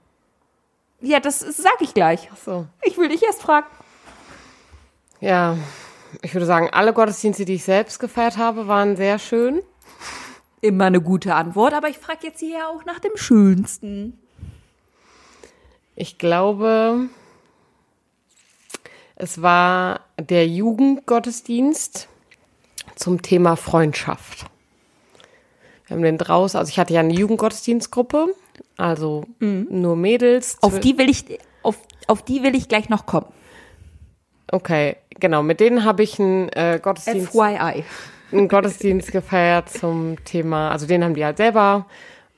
Ja, 1.01 1.19
das 1.19 1.39
sag 1.39 1.81
ich 1.81 1.93
gleich. 1.93 2.29
Ach 2.31 2.37
so. 2.37 2.67
Ich 2.83 2.97
will 2.97 3.09
dich 3.09 3.23
erst 3.23 3.41
fragen. 3.41 3.67
Ja, 5.19 5.57
ich 6.21 6.33
würde 6.33 6.45
sagen, 6.45 6.69
alle 6.71 6.93
Gottesdienste, 6.93 7.45
die 7.45 7.55
ich 7.55 7.63
selbst 7.63 7.99
gefeiert 7.99 8.37
habe, 8.37 8.67
waren 8.67 8.95
sehr 8.95 9.19
schön. 9.19 9.61
Immer 10.61 10.85
eine 10.85 11.01
gute 11.01 11.33
Antwort, 11.33 11.73
aber 11.73 11.89
ich 11.89 11.97
frage 11.97 12.27
jetzt 12.27 12.39
hier 12.39 12.67
auch 12.67 12.85
nach 12.85 12.99
dem 12.99 13.15
schönsten. 13.15 14.19
Ich 15.95 16.17
glaube, 16.19 17.09
es 19.15 19.41
war 19.41 20.01
der 20.19 20.47
Jugendgottesdienst 20.47 22.07
zum 22.95 23.21
Thema 23.21 23.55
Freundschaft. 23.55 24.50
Wir 25.91 25.97
haben 25.97 26.03
den 26.03 26.17
draußen, 26.17 26.57
also 26.57 26.69
ich 26.69 26.79
hatte 26.79 26.93
ja 26.93 27.01
eine 27.01 27.13
Jugendgottesdienstgruppe, 27.13 28.27
also 28.77 29.25
mhm. 29.39 29.67
nur 29.69 29.97
Mädels. 29.97 30.57
Auf 30.61 30.79
die 30.79 30.97
will 30.97 31.09
ich, 31.09 31.25
auf, 31.63 31.77
auf 32.07 32.21
die 32.21 32.43
will 32.43 32.55
ich 32.55 32.69
gleich 32.69 32.87
noch 32.87 33.05
kommen. 33.05 33.25
Okay, 34.49 34.95
genau. 35.19 35.43
Mit 35.43 35.59
denen 35.59 35.83
habe 35.83 36.01
ich 36.01 36.17
einen 36.17 36.47
äh, 36.53 36.79
Gottesdienst. 36.81 37.33
FYI. 37.33 37.83
Einen 38.31 38.47
Gottesdienst 38.47 39.11
gefeiert 39.11 39.67
zum 39.67 40.15
Thema, 40.23 40.71
also 40.71 40.87
den 40.87 41.03
haben 41.03 41.13
die 41.13 41.25
halt 41.25 41.35
selber 41.35 41.87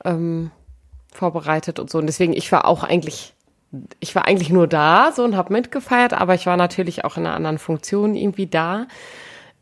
ähm, 0.04 0.50
vorbereitet 1.14 1.78
und 1.78 1.92
so. 1.92 2.00
Und 2.00 2.08
deswegen, 2.08 2.34
ich 2.34 2.52
war 2.52 2.66
auch 2.66 2.84
eigentlich, 2.84 3.36
ich 4.00 4.16
war 4.16 4.26
eigentlich 4.26 4.50
nur 4.50 4.66
da 4.66 5.12
so 5.16 5.24
und 5.24 5.38
habe 5.38 5.54
mitgefeiert, 5.54 6.14
aber 6.14 6.34
ich 6.34 6.48
war 6.48 6.58
natürlich 6.58 7.06
auch 7.06 7.18
in 7.18 7.28
einer 7.28 7.36
anderen 7.36 7.60
Funktion 7.60 8.16
irgendwie 8.16 8.48
da. 8.48 8.88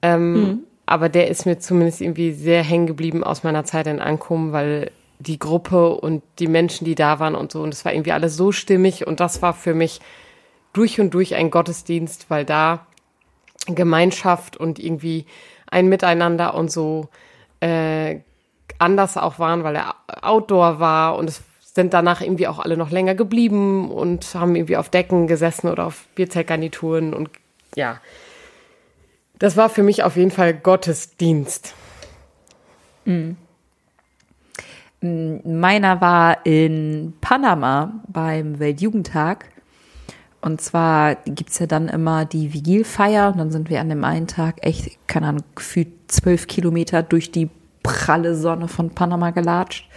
Ähm, 0.02 0.34
mhm 0.34 0.64
aber 0.92 1.08
der 1.08 1.30
ist 1.30 1.46
mir 1.46 1.58
zumindest 1.58 2.02
irgendwie 2.02 2.34
sehr 2.34 2.64
hängen 2.64 2.86
geblieben 2.86 3.24
aus 3.24 3.44
meiner 3.44 3.64
Zeit 3.64 3.88
in 3.88 4.02
Ankommen, 4.02 4.52
weil 4.52 4.92
die 5.20 5.40
Gruppe 5.40 5.96
und 5.96 6.22
die 6.38 6.48
Menschen, 6.48 6.84
die 6.84 6.96
da 6.96 7.18
waren 7.18 7.34
und 7.34 7.50
so, 7.50 7.62
und 7.62 7.74
es 7.74 7.86
war 7.86 7.94
irgendwie 7.94 8.12
alles 8.12 8.36
so 8.36 8.52
stimmig 8.52 9.08
und 9.08 9.22
das 9.22 9.42
war 9.42 9.54
für 9.54 9.74
mich 9.74 10.02
durch 10.74 11.00
und 11.00 11.14
durch 11.14 11.36
ein 11.36 11.50
Gottesdienst, 11.50 12.30
weil 12.30 12.44
da 12.44 12.86
Gemeinschaft 13.68 14.58
und 14.58 14.80
irgendwie 14.80 15.26
ein 15.68 15.88
Miteinander 15.88 16.56
und 16.56 16.70
so 16.70 17.08
äh, 17.62 18.20
anders 18.78 19.16
auch 19.16 19.40
waren, 19.40 19.64
weil 19.64 19.78
er 19.78 19.96
Outdoor 20.22 20.82
war 20.82 21.16
und 21.16 21.30
es 21.30 21.42
sind 21.62 21.94
danach 21.94 22.20
irgendwie 22.20 22.50
auch 22.50 22.60
alle 22.60 22.76
noch 22.76 22.92
länger 22.92 23.16
geblieben 23.16 23.90
und 23.90 24.36
haben 24.36 24.58
irgendwie 24.58 24.76
auf 24.76 24.90
Decken 24.90 25.28
gesessen 25.28 25.70
oder 25.70 25.86
auf 25.86 26.08
Bierzeltgarnituren 26.16 27.14
und 27.14 27.30
ja, 27.78 28.02
das 29.42 29.58
war 29.58 29.70
für 29.70 29.82
mich 29.82 30.04
auf 30.04 30.18
jeden 30.18 30.30
Fall 30.30 30.54
Gottesdienst. 30.54 31.74
Mhm. 33.06 33.38
Meiner 35.02 36.00
war 36.00 36.46
in 36.46 37.14
Panama 37.22 38.04
beim 38.08 38.60
Weltjugendtag. 38.60 39.46
Und 40.42 40.62
zwar 40.62 41.16
gibt 41.26 41.50
es 41.50 41.58
ja 41.58 41.66
dann 41.66 41.88
immer 41.88 42.26
die 42.26 42.54
Vigilfeier 42.54 43.32
und 43.32 43.40
dann 43.40 43.50
sind 43.50 43.72
wir 43.72 43.82
an 43.82 43.90
dem 43.90 44.04
einen 44.04 44.28
Tag 44.28 44.64
echt, 44.64 45.08
keine 45.08 45.28
Ahnung, 45.28 45.44
gefühlt 45.56 45.90
zwölf 46.08 46.46
Kilometer 46.46 47.02
durch 47.02 47.32
die 47.32 47.50
pralle 47.82 48.36
Sonne 48.36 48.68
von 48.68 48.92
Panama 48.92 49.32
gelatscht, 49.32 49.90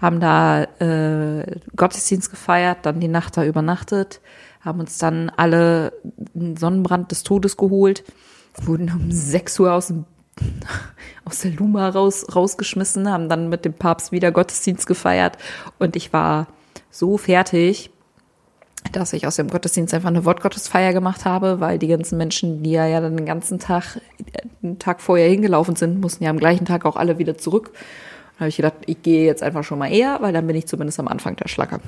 haben 0.00 0.20
da 0.20 0.62
äh, 0.78 1.58
Gottesdienst 1.74 2.30
gefeiert, 2.30 2.78
dann 2.82 3.00
die 3.00 3.08
Nacht 3.08 3.36
da 3.36 3.44
übernachtet, 3.44 4.20
haben 4.60 4.78
uns 4.78 4.98
dann 4.98 5.30
alle 5.30 5.92
einen 6.36 6.56
Sonnenbrand 6.56 7.10
des 7.10 7.24
Todes 7.24 7.56
geholt 7.56 8.04
wurden 8.62 8.90
um 8.90 9.10
6 9.10 9.60
Uhr 9.60 9.72
aus, 9.72 9.92
aus 11.24 11.40
der 11.40 11.52
Luma 11.52 11.88
raus, 11.88 12.26
rausgeschmissen, 12.34 13.10
haben 13.10 13.28
dann 13.28 13.48
mit 13.48 13.64
dem 13.64 13.74
Papst 13.74 14.12
wieder 14.12 14.32
Gottesdienst 14.32 14.86
gefeiert 14.86 15.38
und 15.78 15.96
ich 15.96 16.12
war 16.12 16.46
so 16.90 17.18
fertig, 17.18 17.90
dass 18.92 19.12
ich 19.12 19.26
aus 19.26 19.36
dem 19.36 19.48
Gottesdienst 19.48 19.94
einfach 19.94 20.08
eine 20.08 20.24
Wortgottesfeier 20.24 20.92
gemacht 20.92 21.24
habe, 21.24 21.60
weil 21.60 21.78
die 21.78 21.88
ganzen 21.88 22.18
Menschen, 22.18 22.62
die 22.62 22.72
ja, 22.72 22.86
ja 22.86 23.00
dann 23.00 23.16
den 23.16 23.26
ganzen 23.26 23.58
Tag, 23.58 24.00
den 24.62 24.78
Tag 24.78 25.00
vorher 25.00 25.28
hingelaufen 25.28 25.74
sind, 25.76 26.00
mussten 26.00 26.24
ja 26.24 26.30
am 26.30 26.38
gleichen 26.38 26.66
Tag 26.66 26.84
auch 26.84 26.96
alle 26.96 27.18
wieder 27.18 27.36
zurück. 27.36 27.72
Da 28.34 28.40
habe 28.40 28.48
ich 28.48 28.56
gedacht, 28.56 28.74
ich 28.86 29.00
gehe 29.02 29.24
jetzt 29.24 29.42
einfach 29.42 29.62
schon 29.62 29.78
mal 29.78 29.92
eher, 29.92 30.18
weil 30.20 30.32
dann 30.32 30.46
bin 30.46 30.56
ich 30.56 30.66
zumindest 30.66 30.98
am 30.98 31.06
Anfang 31.08 31.36
der 31.36 31.48
Schlacke. 31.48 31.80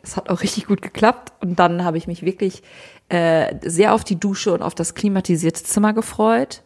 Das 0.00 0.16
hat 0.16 0.28
auch 0.28 0.42
richtig 0.42 0.66
gut 0.66 0.82
geklappt 0.82 1.32
und 1.40 1.58
dann 1.58 1.84
habe 1.84 1.96
ich 1.96 2.08
mich 2.08 2.24
wirklich 2.24 2.62
äh, 3.08 3.54
sehr 3.62 3.94
auf 3.94 4.02
die 4.02 4.18
Dusche 4.18 4.52
und 4.52 4.62
auf 4.62 4.74
das 4.74 4.94
klimatisierte 4.94 5.62
Zimmer 5.62 5.92
gefreut. 5.92 6.62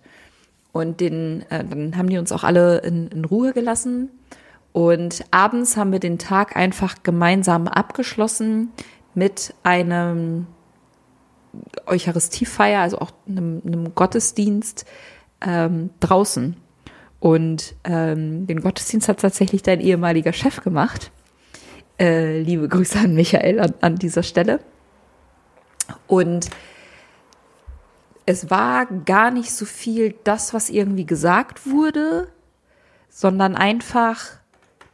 Und 0.73 1.00
den, 1.00 1.45
äh, 1.50 1.65
dann 1.65 1.97
haben 1.97 2.09
die 2.09 2.19
uns 2.19 2.33
auch 2.33 2.45
alle 2.45 2.79
in, 2.79 3.09
in 3.09 3.25
Ruhe 3.25 3.53
gelassen. 3.53 4.09
Und 4.73 5.25
abends 5.33 5.77
haben 5.77 5.93
wir 5.93 5.99
den 5.99 6.19
Tag 6.19 6.57
einfach 6.57 7.03
gemeinsam 7.03 7.67
abgeschlossen 7.67 8.71
mit 9.15 9.53
einem 9.65 10.47
Eucharistiefeier, 11.87 12.81
also 12.81 12.99
auch 12.99 13.11
einem, 13.29 13.61
einem 13.67 13.95
Gottesdienst 13.95 14.87
ähm, 15.41 15.91
draußen. 15.99 16.57
Und 17.21 17.75
ähm, 17.85 18.47
den 18.47 18.62
Gottesdienst 18.62 19.09
hat 19.09 19.21
tatsächlich 19.21 19.62
dein 19.62 19.81
ehemaliger 19.81 20.33
Chef 20.33 20.62
gemacht. 20.62 21.12
Äh, 21.99 22.41
liebe 22.41 22.67
Grüße 22.67 22.99
an 22.99 23.15
Michael 23.15 23.61
an, 23.61 23.75
an 23.83 23.97
dieser 23.97 24.23
Stelle. 24.23 24.61
Und 26.07 26.49
es 28.25 28.49
war 28.49 28.87
gar 28.87 29.31
nicht 29.31 29.53
so 29.53 29.67
viel 29.67 30.15
das, 30.25 30.55
was 30.55 30.71
irgendwie 30.71 31.05
gesagt 31.05 31.69
wurde, 31.69 32.29
sondern 33.11 33.55
einfach 33.55 34.25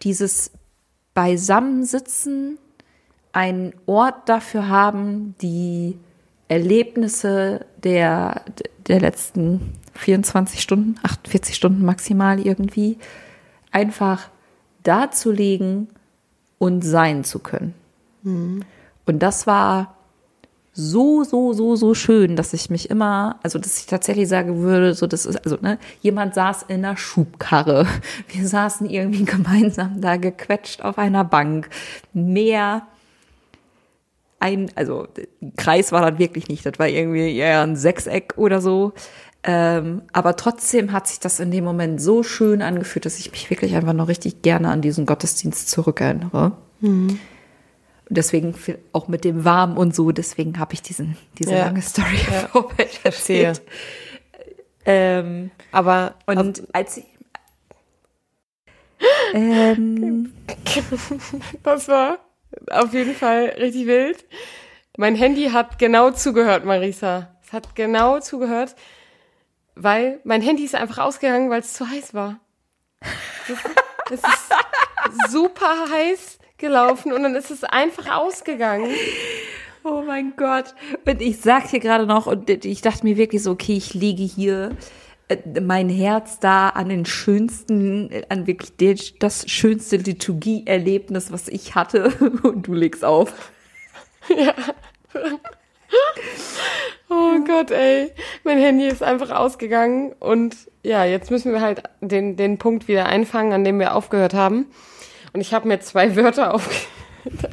dieses 0.02 0.50
Beisammensitzen, 1.14 2.59
einen 3.33 3.75
Ort 3.85 4.28
dafür 4.28 4.68
haben, 4.68 5.35
die 5.42 5.99
Erlebnisse 6.49 7.66
der, 7.83 8.42
der 8.87 9.00
letzten 9.00 9.75
24 9.96 10.60
Stunden, 10.60 10.96
48 11.02 11.54
Stunden 11.54 11.84
maximal 11.84 12.40
irgendwie, 12.40 12.98
einfach 13.70 14.28
darzulegen 14.82 15.88
und 16.58 16.82
sein 16.82 17.24
zu 17.24 17.38
können. 17.38 17.74
Mhm. 18.22 18.62
Und 19.04 19.20
das 19.20 19.46
war 19.46 19.96
so, 20.78 21.24
so, 21.24 21.54
so, 21.54 21.74
so 21.74 21.94
schön, 21.94 22.36
dass 22.36 22.52
ich 22.52 22.68
mich 22.68 22.90
immer, 22.90 23.38
also 23.42 23.58
dass 23.58 23.78
ich 23.78 23.86
tatsächlich 23.86 24.28
sagen 24.28 24.60
würde, 24.60 24.92
so 24.92 25.06
das 25.06 25.24
ist, 25.24 25.42
also 25.42 25.56
ne, 25.62 25.78
jemand 26.02 26.34
saß 26.34 26.64
in 26.68 26.84
einer 26.84 26.98
Schubkarre, 26.98 27.86
wir 28.28 28.46
saßen 28.46 28.88
irgendwie 28.88 29.24
gemeinsam 29.26 30.00
da 30.02 30.16
gequetscht 30.16 30.82
auf 30.82 30.98
einer 30.98 31.24
Bank, 31.24 31.70
mehr 32.12 32.86
ein, 34.38 34.70
also 34.74 35.08
Kreis 35.56 35.92
war 35.92 36.10
das 36.10 36.18
wirklich 36.18 36.48
nicht, 36.48 36.66
das 36.66 36.78
war 36.78 36.88
irgendwie 36.88 37.36
eher 37.36 37.62
ein 37.62 37.76
Sechseck 37.76 38.34
oder 38.36 38.60
so. 38.60 38.92
Ähm, 39.48 40.02
aber 40.12 40.34
trotzdem 40.34 40.90
hat 40.90 41.06
sich 41.06 41.20
das 41.20 41.38
in 41.38 41.52
dem 41.52 41.62
Moment 41.62 42.02
so 42.02 42.24
schön 42.24 42.62
angefühlt, 42.62 43.06
dass 43.06 43.20
ich 43.20 43.30
mich 43.30 43.48
wirklich 43.48 43.76
einfach 43.76 43.92
noch 43.92 44.08
richtig 44.08 44.42
gerne 44.42 44.70
an 44.70 44.82
diesen 44.82 45.06
Gottesdienst 45.06 45.70
zurückerinnere. 45.70 46.52
Mhm. 46.80 47.20
Und 48.08 48.16
deswegen 48.18 48.54
auch 48.92 49.06
mit 49.06 49.24
dem 49.24 49.44
Warm 49.44 49.78
und 49.78 49.94
so, 49.94 50.10
deswegen 50.10 50.58
habe 50.58 50.74
ich 50.74 50.82
diesen, 50.82 51.16
diese 51.38 51.52
ja. 51.52 51.66
lange 51.66 51.80
Story 51.80 52.18
ja. 52.28 52.48
vorweg 52.52 53.00
erzählt. 53.04 53.62
Ähm, 54.84 55.52
aber 55.70 56.14
und 56.26 56.38
also, 56.38 56.62
als 56.72 56.96
ich 56.96 57.04
ähm, 59.32 60.32
das 61.62 61.88
war 61.88 62.18
auf 62.70 62.92
jeden 62.92 63.14
Fall 63.14 63.54
richtig 63.58 63.86
wild. 63.86 64.24
Mein 64.96 65.14
Handy 65.14 65.50
hat 65.50 65.78
genau 65.78 66.10
zugehört, 66.10 66.64
Marisa. 66.64 67.36
Es 67.44 67.52
hat 67.52 67.76
genau 67.76 68.18
zugehört, 68.20 68.74
weil 69.76 70.21
mein 70.25 70.42
Handy 70.42 70.64
ist 70.64 70.75
einfach 70.75 70.99
ausgegangen, 70.99 71.50
weil 71.50 71.61
es 71.61 71.75
zu 71.75 71.88
heiß 71.88 72.14
war. 72.14 72.40
Es 74.09 74.21
ist 74.21 75.33
super 75.33 75.88
heiß 75.92 76.38
gelaufen 76.59 77.12
und 77.12 77.25
dann 77.25 77.35
ist 77.35 77.50
es 77.50 77.64
einfach 77.64 78.09
ausgegangen. 78.14 78.88
Oh 79.83 80.02
mein 80.06 80.35
Gott. 80.37 80.75
Und 81.04 81.21
ich 81.21 81.40
sagte 81.40 81.71
hier 81.71 81.80
gerade 81.80 82.06
noch, 82.06 82.26
und 82.26 82.49
ich 82.49 82.83
dachte 82.83 83.04
mir 83.04 83.16
wirklich 83.16 83.42
so, 83.42 83.50
okay, 83.50 83.76
ich 83.76 83.95
lege 83.95 84.23
hier 84.23 84.76
äh, 85.28 85.61
mein 85.61 85.88
Herz 85.88 86.38
da 86.38 86.68
an 86.68 86.88
den 86.88 87.04
schönsten, 87.04 88.11
an 88.28 88.47
wirklich 88.47 89.18
das 89.18 89.49
schönste 89.50 89.97
Liturgie-Erlebnis, 89.97 91.33
was 91.33 91.49
ich 91.49 91.75
hatte. 91.75 92.09
Und 92.42 92.66
du 92.66 92.75
legst 92.75 93.04
auf. 93.04 93.33
Ja. 94.37 94.54
Oh 97.09 97.38
Gott, 97.47 97.71
ey. 97.71 98.11
Mein 98.43 98.59
Handy 98.59 98.87
ist 98.87 99.02
einfach 99.02 99.31
ausgegangen. 99.31 100.12
Und 100.19 100.57
ja, 100.83 101.05
jetzt 101.05 101.31
müssen 101.31 101.52
wir 101.52 101.61
halt 101.61 101.85
den, 102.00 102.37
den 102.37 102.59
Punkt 102.59 102.88
wieder 102.88 103.07
einfangen, 103.07 103.52
an 103.52 103.62
dem 103.62 103.78
wir 103.78 103.95
aufgehört 103.95 104.35
haben. 104.35 104.66
Und 105.33 105.40
ich 105.40 105.55
habe 105.55 105.69
mir 105.69 105.78
zwei 105.81 106.16
Wörter 106.16 106.52
auf, 106.55 106.88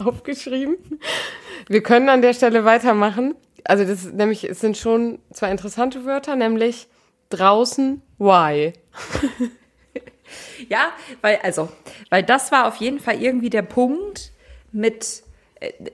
aufgeschrieben. 0.04 0.78
Wir 1.68 1.84
können 1.84 2.10
an 2.10 2.22
der 2.24 2.34
Stelle 2.34 2.66
weitermachen. 2.66 3.36
Also 3.64 3.86
das 3.86 4.12
nämlich, 4.12 4.44
es 4.44 4.60
sind 4.60 4.76
schon 4.76 5.20
zwei 5.32 5.52
interessante 5.52 6.04
Wörter, 6.04 6.36
nämlich 6.36 6.88
draußen 7.30 8.02
why. 8.18 8.74
ja, 10.68 10.92
weil, 11.22 11.40
also, 11.44 11.70
weil 12.10 12.24
das 12.24 12.52
war 12.52 12.68
auf 12.68 12.78
jeden 12.78 13.00
Fall 13.00 13.22
irgendwie 13.22 13.50
der 13.50 13.62
Punkt, 13.62 14.34
mit 14.74 15.24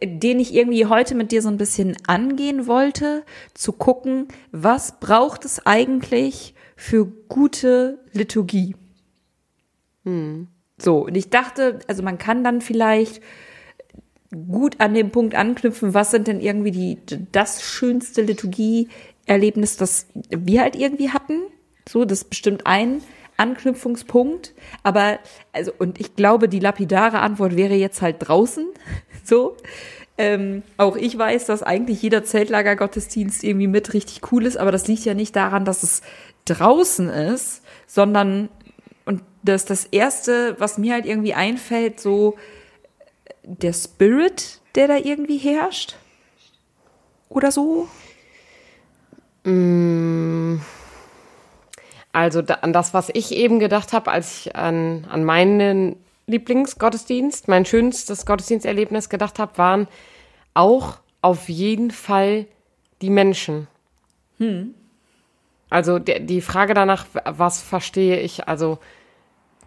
den 0.04 0.40
ich 0.40 0.54
irgendwie 0.54 0.86
heute 0.86 1.16
mit 1.16 1.32
dir 1.32 1.42
so 1.42 1.50
ein 1.50 1.58
bisschen 1.58 1.98
angehen 2.08 2.68
wollte, 2.68 3.24
zu 3.54 3.72
gucken, 3.74 4.28
was 4.52 5.00
braucht 5.00 5.46
es 5.46 5.66
eigentlich 5.66 6.54
für 6.76 7.06
gute 7.06 8.00
Liturgie? 8.14 8.76
Hm. 10.06 10.48
So, 10.82 11.06
und 11.06 11.16
ich 11.16 11.30
dachte, 11.30 11.80
also 11.88 12.04
man 12.04 12.18
kann 12.18 12.44
dann 12.44 12.62
vielleicht 12.62 13.22
gut 14.32 14.80
an 14.80 14.94
dem 14.94 15.12
Punkt 15.12 15.36
anknüpfen, 15.36 15.94
was 15.94 16.12
sind 16.12 16.28
denn 16.28 16.40
irgendwie 16.40 16.72
die, 16.72 16.98
das 17.32 17.64
schönste 17.64 18.22
Liturgie-Erlebnis, 18.22 19.78
das 19.78 20.08
wir 20.30 20.62
halt 20.62 20.76
irgendwie 20.76 21.10
hatten. 21.10 21.42
So, 21.88 22.06
das 22.06 22.20
ist 22.20 22.30
bestimmt 22.30 22.66
ein 22.66 23.02
Anknüpfungspunkt. 23.40 24.54
Aber, 24.84 25.20
also, 25.54 25.72
und 25.78 26.00
ich 26.00 26.16
glaube, 26.16 26.50
die 26.50 26.60
lapidare 26.60 27.20
Antwort 27.20 27.56
wäre 27.56 27.76
jetzt 27.76 28.02
halt 28.02 28.18
draußen. 28.20 28.68
So. 29.26 29.58
Ähm, 30.18 30.64
auch 30.78 30.96
ich 30.96 31.16
weiß, 31.16 31.46
dass 31.46 31.62
eigentlich 31.62 32.02
jeder 32.02 32.24
Zeltlager-Gottesdienst 32.24 33.44
irgendwie 33.44 33.68
mit 33.68 33.94
richtig 33.94 34.32
cool 34.32 34.46
ist, 34.48 34.58
aber 34.58 34.72
das 34.72 34.88
liegt 34.88 35.06
ja 35.06 35.14
nicht 35.14 35.36
daran, 35.36 35.66
dass 35.66 35.84
es 35.84 36.02
draußen 36.46 37.10
ist, 37.10 37.62
sondern 37.86 38.50
und 39.06 39.22
das 39.44 39.66
das 39.66 39.86
erste, 39.86 40.56
was 40.60 40.78
mir 40.78 40.94
halt 40.94 41.06
irgendwie 41.06 41.36
einfällt, 41.36 42.00
so 42.00 42.38
der 43.44 43.74
Spirit, 43.74 44.60
der 44.76 44.88
da 44.88 44.98
irgendwie 44.98 45.38
herrscht. 45.38 45.96
Oder 47.30 47.52
so? 47.52 47.88
Mm. 49.44 50.19
Also 52.12 52.42
an 52.62 52.74
das, 52.74 52.94
was 52.94 53.10
ich 53.14 53.32
eben 53.32 53.60
gedacht 53.60 53.94
habe, 53.94 54.12
als 54.12 54.46
ich 54.46 54.56
an, 54.56 55.06
an 55.10 55.24
meinen 55.24 55.96
Lieblingsgottesdienst, 56.26 57.48
mein 57.48 57.66
schönstes 57.66 58.26
Gottesdiensterlebnis 58.26 59.10
gedacht 59.10 59.40
habe, 59.40 59.58
waren 59.58 59.88
auch 60.54 60.98
auf 61.22 61.50
jeden 61.50 61.92
Fall 61.92 62.46
die 63.02 63.10
Menschen. 63.10 63.68
Hm. 64.38 64.74
Also 65.70 66.00
die, 66.00 66.26
die 66.26 66.42
Frage 66.42 66.74
danach, 66.74 67.06
was 67.26 67.62
verstehe 67.62 68.20
ich, 68.20 68.48
also 68.48 68.80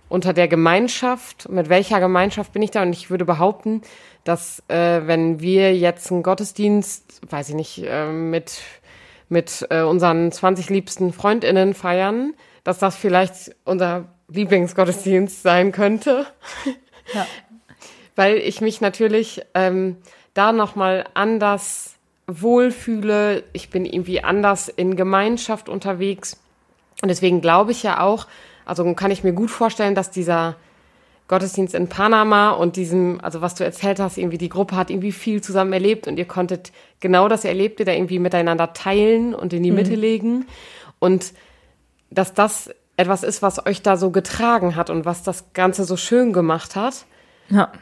unter 0.08 0.32
der 0.32 0.46
Gemeinschaft, 0.46 1.48
mit 1.48 1.68
welcher 1.68 1.98
Gemeinschaft 1.98 2.52
bin 2.52 2.60
ich 2.60 2.70
da? 2.70 2.82
Und 2.82 2.92
ich 2.92 3.08
würde 3.08 3.24
behaupten, 3.24 3.80
dass 4.24 4.62
äh, 4.68 5.06
wenn 5.06 5.40
wir 5.40 5.74
jetzt 5.74 6.10
einen 6.10 6.22
Gottesdienst, 6.22 7.20
weiß 7.30 7.48
ich 7.50 7.54
nicht, 7.54 7.82
äh, 7.84 8.12
mit, 8.12 8.60
mit 9.32 9.66
äh, 9.70 9.80
unseren 9.80 10.30
20 10.30 10.70
liebsten 10.70 11.12
Freundinnen 11.12 11.74
feiern, 11.74 12.34
dass 12.62 12.78
das 12.78 12.94
vielleicht 12.94 13.56
unser 13.64 14.04
Lieblingsgottesdienst 14.28 15.42
sein 15.42 15.72
könnte. 15.72 16.26
Ja. 17.12 17.26
Weil 18.14 18.36
ich 18.36 18.60
mich 18.60 18.82
natürlich 18.82 19.40
ähm, 19.54 19.96
da 20.34 20.52
nochmal 20.52 21.06
anders 21.14 21.94
wohlfühle. 22.26 23.42
Ich 23.54 23.70
bin 23.70 23.86
irgendwie 23.86 24.22
anders 24.22 24.68
in 24.68 24.96
Gemeinschaft 24.96 25.70
unterwegs. 25.70 26.38
Und 27.00 27.08
deswegen 27.08 27.40
glaube 27.40 27.72
ich 27.72 27.82
ja 27.82 28.00
auch, 28.00 28.26
also 28.66 28.92
kann 28.94 29.10
ich 29.10 29.24
mir 29.24 29.32
gut 29.32 29.50
vorstellen, 29.50 29.94
dass 29.94 30.10
dieser 30.10 30.56
Gottesdienst 31.32 31.74
in 31.74 31.88
Panama 31.88 32.50
und 32.50 32.76
diesem, 32.76 33.18
also 33.22 33.40
was 33.40 33.54
du 33.54 33.64
erzählt 33.64 33.98
hast, 34.00 34.18
irgendwie 34.18 34.36
die 34.36 34.50
Gruppe 34.50 34.76
hat 34.76 34.90
irgendwie 34.90 35.12
viel 35.12 35.40
zusammen 35.40 35.72
erlebt 35.72 36.06
und 36.06 36.18
ihr 36.18 36.26
konntet 36.26 36.72
genau 37.00 37.26
das 37.26 37.46
Erlebte 37.46 37.86
da 37.86 37.92
irgendwie 37.92 38.18
miteinander 38.18 38.74
teilen 38.74 39.34
und 39.34 39.54
in 39.54 39.62
die 39.62 39.70
mhm. 39.70 39.78
Mitte 39.78 39.94
legen. 39.94 40.44
Und 40.98 41.32
dass 42.10 42.34
das 42.34 42.68
etwas 42.98 43.22
ist, 43.22 43.40
was 43.40 43.64
euch 43.64 43.80
da 43.80 43.96
so 43.96 44.10
getragen 44.10 44.76
hat 44.76 44.90
und 44.90 45.06
was 45.06 45.22
das 45.22 45.54
Ganze 45.54 45.84
so 45.84 45.96
schön 45.96 46.34
gemacht 46.34 46.76
hat. 46.76 47.06
Ja. 47.48 47.72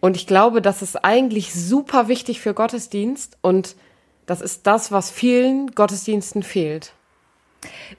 Und 0.00 0.16
ich 0.16 0.26
glaube, 0.26 0.62
das 0.62 0.80
ist 0.80 1.04
eigentlich 1.04 1.52
super 1.52 2.08
wichtig 2.08 2.40
für 2.40 2.54
Gottesdienst 2.54 3.36
und 3.42 3.76
das 4.24 4.40
ist 4.40 4.66
das, 4.66 4.90
was 4.90 5.10
vielen 5.10 5.72
Gottesdiensten 5.72 6.42
fehlt. 6.42 6.94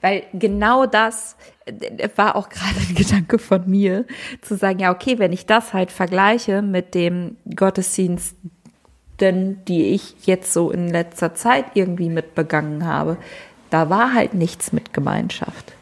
Weil 0.00 0.24
genau 0.32 0.86
das 0.86 1.36
äh, 1.66 2.08
war 2.16 2.36
auch 2.36 2.48
gerade 2.48 2.76
ein 2.88 2.94
Gedanke 2.96 3.38
von 3.38 3.68
mir, 3.68 4.04
zu 4.40 4.56
sagen, 4.56 4.80
ja, 4.80 4.92
okay, 4.92 5.18
wenn 5.18 5.32
ich 5.32 5.46
das 5.46 5.72
halt 5.72 5.90
vergleiche 5.90 6.62
mit 6.62 6.94
dem 6.94 7.36
Gottesdienst, 7.54 8.36
denn 9.20 9.64
die 9.66 9.86
ich 9.86 10.14
jetzt 10.26 10.52
so 10.52 10.70
in 10.70 10.88
letzter 10.88 11.34
Zeit 11.34 11.66
irgendwie 11.74 12.08
mitbegangen 12.08 12.86
habe, 12.86 13.16
da 13.70 13.88
war 13.88 14.12
halt 14.14 14.34
nichts 14.34 14.72
mit 14.72 14.92
Gemeinschaft. 14.92 15.72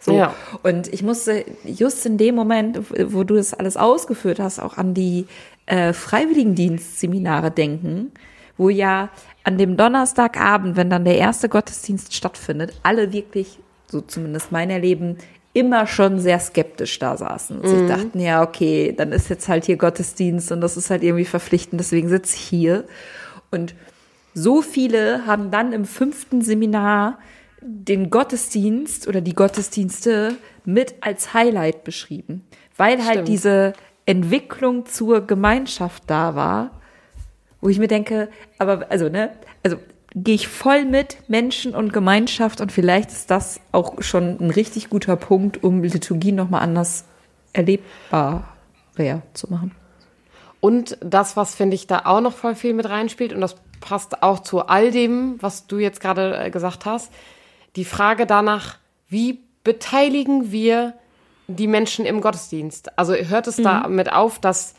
So. 0.00 0.12
Ja. 0.12 0.34
Und 0.62 0.92
ich 0.92 1.02
musste 1.02 1.44
just 1.64 2.04
in 2.04 2.18
dem 2.18 2.34
Moment, 2.34 2.78
wo 3.12 3.24
du 3.24 3.36
das 3.36 3.54
alles 3.54 3.76
ausgeführt 3.76 4.38
hast, 4.38 4.60
auch 4.60 4.76
an 4.76 4.92
die 4.92 5.26
äh, 5.66 5.92
Freiwilligendienstseminare 5.92 7.50
denken, 7.50 8.12
wo 8.58 8.68
ja 8.68 9.08
an 9.44 9.58
dem 9.58 9.76
Donnerstagabend, 9.76 10.76
wenn 10.76 10.90
dann 10.90 11.04
der 11.04 11.18
erste 11.18 11.48
Gottesdienst 11.48 12.14
stattfindet, 12.14 12.72
alle 12.82 13.12
wirklich, 13.12 13.58
so 13.86 14.00
zumindest 14.00 14.50
mein 14.50 14.70
Erleben, 14.70 15.18
immer 15.52 15.86
schon 15.86 16.18
sehr 16.18 16.40
skeptisch 16.40 16.98
da 16.98 17.16
saßen 17.16 17.60
und 17.60 17.64
mhm. 17.64 17.78
sich 17.78 17.88
dachten, 17.88 18.20
ja, 18.20 18.42
okay, 18.42 18.92
dann 18.96 19.12
ist 19.12 19.28
jetzt 19.28 19.48
halt 19.48 19.66
hier 19.66 19.76
Gottesdienst 19.76 20.50
und 20.50 20.60
das 20.60 20.76
ist 20.76 20.90
halt 20.90 21.04
irgendwie 21.04 21.26
verpflichtend, 21.26 21.78
deswegen 21.78 22.08
sitze 22.08 22.34
ich 22.34 22.42
hier. 22.42 22.84
Und 23.52 23.74
so 24.32 24.62
viele 24.62 25.26
haben 25.26 25.52
dann 25.52 25.72
im 25.72 25.84
fünften 25.84 26.42
Seminar 26.42 27.18
den 27.60 28.10
Gottesdienst 28.10 29.06
oder 29.06 29.20
die 29.20 29.34
Gottesdienste 29.34 30.36
mit 30.64 30.96
als 31.02 31.34
Highlight 31.34 31.84
beschrieben, 31.84 32.44
weil 32.76 32.96
halt 32.96 33.02
Stimmt. 33.02 33.16
halt 33.16 33.28
diese 33.28 33.72
Entwicklung 34.06 34.86
zur 34.86 35.26
Gemeinschaft 35.26 36.02
da 36.08 36.34
war 36.34 36.80
wo 37.64 37.70
ich 37.70 37.78
mir 37.78 37.88
denke, 37.88 38.28
aber 38.58 38.90
also, 38.90 39.08
ne, 39.08 39.30
also 39.62 39.78
gehe 40.14 40.34
ich 40.34 40.48
voll 40.48 40.84
mit 40.84 41.16
Menschen 41.28 41.74
und 41.74 41.94
Gemeinschaft 41.94 42.60
und 42.60 42.70
vielleicht 42.70 43.10
ist 43.10 43.30
das 43.30 43.58
auch 43.72 44.02
schon 44.02 44.38
ein 44.38 44.50
richtig 44.50 44.90
guter 44.90 45.16
Punkt, 45.16 45.64
um 45.64 45.82
Liturgie 45.82 46.32
nochmal 46.32 46.60
anders 46.60 47.06
erlebbar 47.54 48.54
zu 49.32 49.50
machen. 49.50 49.74
Und 50.60 50.98
das, 51.00 51.38
was 51.38 51.54
finde 51.54 51.74
ich 51.74 51.86
da 51.86 52.02
auch 52.04 52.20
noch 52.20 52.34
voll 52.34 52.54
viel 52.54 52.74
mit 52.74 52.86
reinspielt, 52.86 53.32
und 53.32 53.40
das 53.40 53.56
passt 53.80 54.22
auch 54.22 54.40
zu 54.40 54.66
all 54.66 54.90
dem, 54.90 55.36
was 55.40 55.66
du 55.66 55.78
jetzt 55.78 56.00
gerade 56.02 56.36
äh, 56.36 56.50
gesagt 56.50 56.84
hast, 56.84 57.10
die 57.76 57.86
Frage 57.86 58.26
danach, 58.26 58.76
wie 59.08 59.40
beteiligen 59.64 60.52
wir 60.52 60.92
die 61.48 61.66
Menschen 61.66 62.04
im 62.04 62.20
Gottesdienst? 62.20 62.98
Also 62.98 63.14
hört 63.14 63.46
es 63.46 63.56
mhm. 63.56 63.64
damit 63.64 64.12
auf, 64.12 64.38
dass 64.38 64.74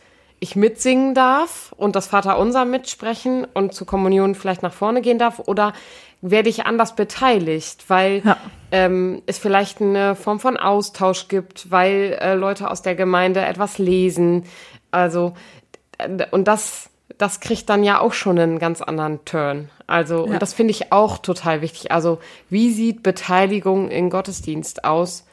ich 0.45 0.55
mitsingen 0.55 1.13
darf 1.13 1.73
und 1.77 1.95
das 1.95 2.07
Vaterunser 2.07 2.65
mitsprechen 2.65 3.45
und 3.53 3.73
zur 3.73 3.87
Kommunion 3.87 4.35
vielleicht 4.35 4.63
nach 4.63 4.73
vorne 4.73 5.01
gehen 5.01 5.19
darf 5.19 5.39
oder 5.39 5.73
werde 6.21 6.49
ich 6.49 6.65
anders 6.65 6.95
beteiligt, 6.95 7.85
weil 7.87 8.21
ja. 8.23 8.37
ähm, 8.71 9.21
es 9.25 9.37
vielleicht 9.37 9.81
eine 9.81 10.15
Form 10.15 10.39
von 10.39 10.57
Austausch 10.57 11.27
gibt, 11.27 11.69
weil 11.71 12.17
äh, 12.21 12.35
Leute 12.35 12.71
aus 12.71 12.81
der 12.81 12.95
Gemeinde 12.95 13.41
etwas 13.45 13.77
lesen. 13.77 14.45
Also 14.91 15.33
und 16.31 16.47
das 16.47 16.89
das 17.17 17.39
kriegt 17.39 17.69
dann 17.69 17.83
ja 17.83 17.99
auch 17.99 18.13
schon 18.13 18.37
einen 18.39 18.59
ganz 18.59 18.81
anderen 18.81 19.23
Turn. 19.25 19.69
Also, 19.87 20.25
ja. 20.25 20.33
und 20.33 20.41
das 20.41 20.53
finde 20.53 20.71
ich 20.71 20.91
auch 20.91 21.17
total 21.17 21.61
wichtig. 21.61 21.91
Also, 21.91 22.19
wie 22.49 22.71
sieht 22.71 23.03
Beteiligung 23.03 23.89
in 23.89 24.09
Gottesdienst 24.09 24.83
aus? 24.83 25.25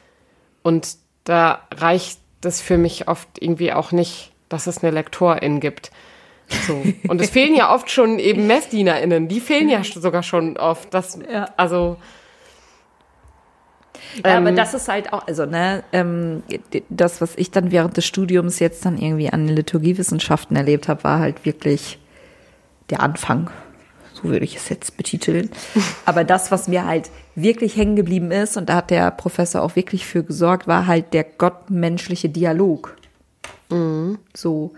Und 0.61 0.95
da 1.23 1.61
reicht 1.75 2.19
es 2.43 2.61
für 2.61 2.77
mich 2.77 3.07
oft 3.07 3.27
irgendwie 3.39 3.73
auch 3.73 3.91
nicht, 3.91 4.32
dass 4.53 4.67
es 4.67 4.83
eine 4.83 4.91
Lektorin 4.91 5.59
gibt. 5.59 5.91
So. 6.67 6.81
Und 7.07 7.21
es 7.21 7.29
fehlen 7.29 7.55
ja 7.55 7.73
oft 7.73 7.89
schon 7.89 8.19
eben 8.19 8.47
MessdienerInnen. 8.47 9.27
Die 9.27 9.39
fehlen 9.39 9.69
ja 9.69 9.83
sogar 9.83 10.23
schon 10.23 10.57
oft. 10.57 10.93
Das, 10.93 11.19
ja. 11.29 11.49
also, 11.57 11.97
ja, 14.23 14.37
ähm, 14.37 14.47
aber 14.47 14.55
das 14.55 14.73
ist 14.73 14.87
halt 14.87 15.11
auch, 15.13 15.27
also 15.27 15.45
ne, 15.45 15.83
ähm, 15.91 16.43
das, 16.89 17.21
was 17.21 17.35
ich 17.35 17.51
dann 17.51 17.71
während 17.71 17.97
des 17.97 18.05
Studiums 18.05 18.59
jetzt 18.59 18.85
dann 18.85 18.97
irgendwie 18.97 19.29
an 19.29 19.47
Liturgiewissenschaften 19.47 20.55
erlebt 20.55 20.87
habe, 20.87 21.03
war 21.03 21.19
halt 21.19 21.45
wirklich 21.45 21.97
der 22.89 23.01
Anfang. 23.01 23.49
So 24.13 24.25
würde 24.25 24.45
ich 24.45 24.55
es 24.55 24.69
jetzt 24.69 24.97
betiteln. 24.97 25.49
Aber 26.05 26.23
das, 26.23 26.51
was 26.51 26.67
mir 26.67 26.85
halt 26.85 27.09
wirklich 27.35 27.75
hängen 27.75 27.95
geblieben 27.95 28.31
ist, 28.31 28.57
und 28.57 28.69
da 28.69 28.75
hat 28.75 28.91
der 28.91 29.09
Professor 29.11 29.61
auch 29.63 29.75
wirklich 29.75 30.05
für 30.05 30.23
gesorgt, 30.23 30.67
war 30.67 30.85
halt 30.85 31.13
der 31.13 31.23
gottmenschliche 31.23 32.29
Dialog. 32.29 32.95
Mhm. 33.69 34.19
So, 34.35 34.73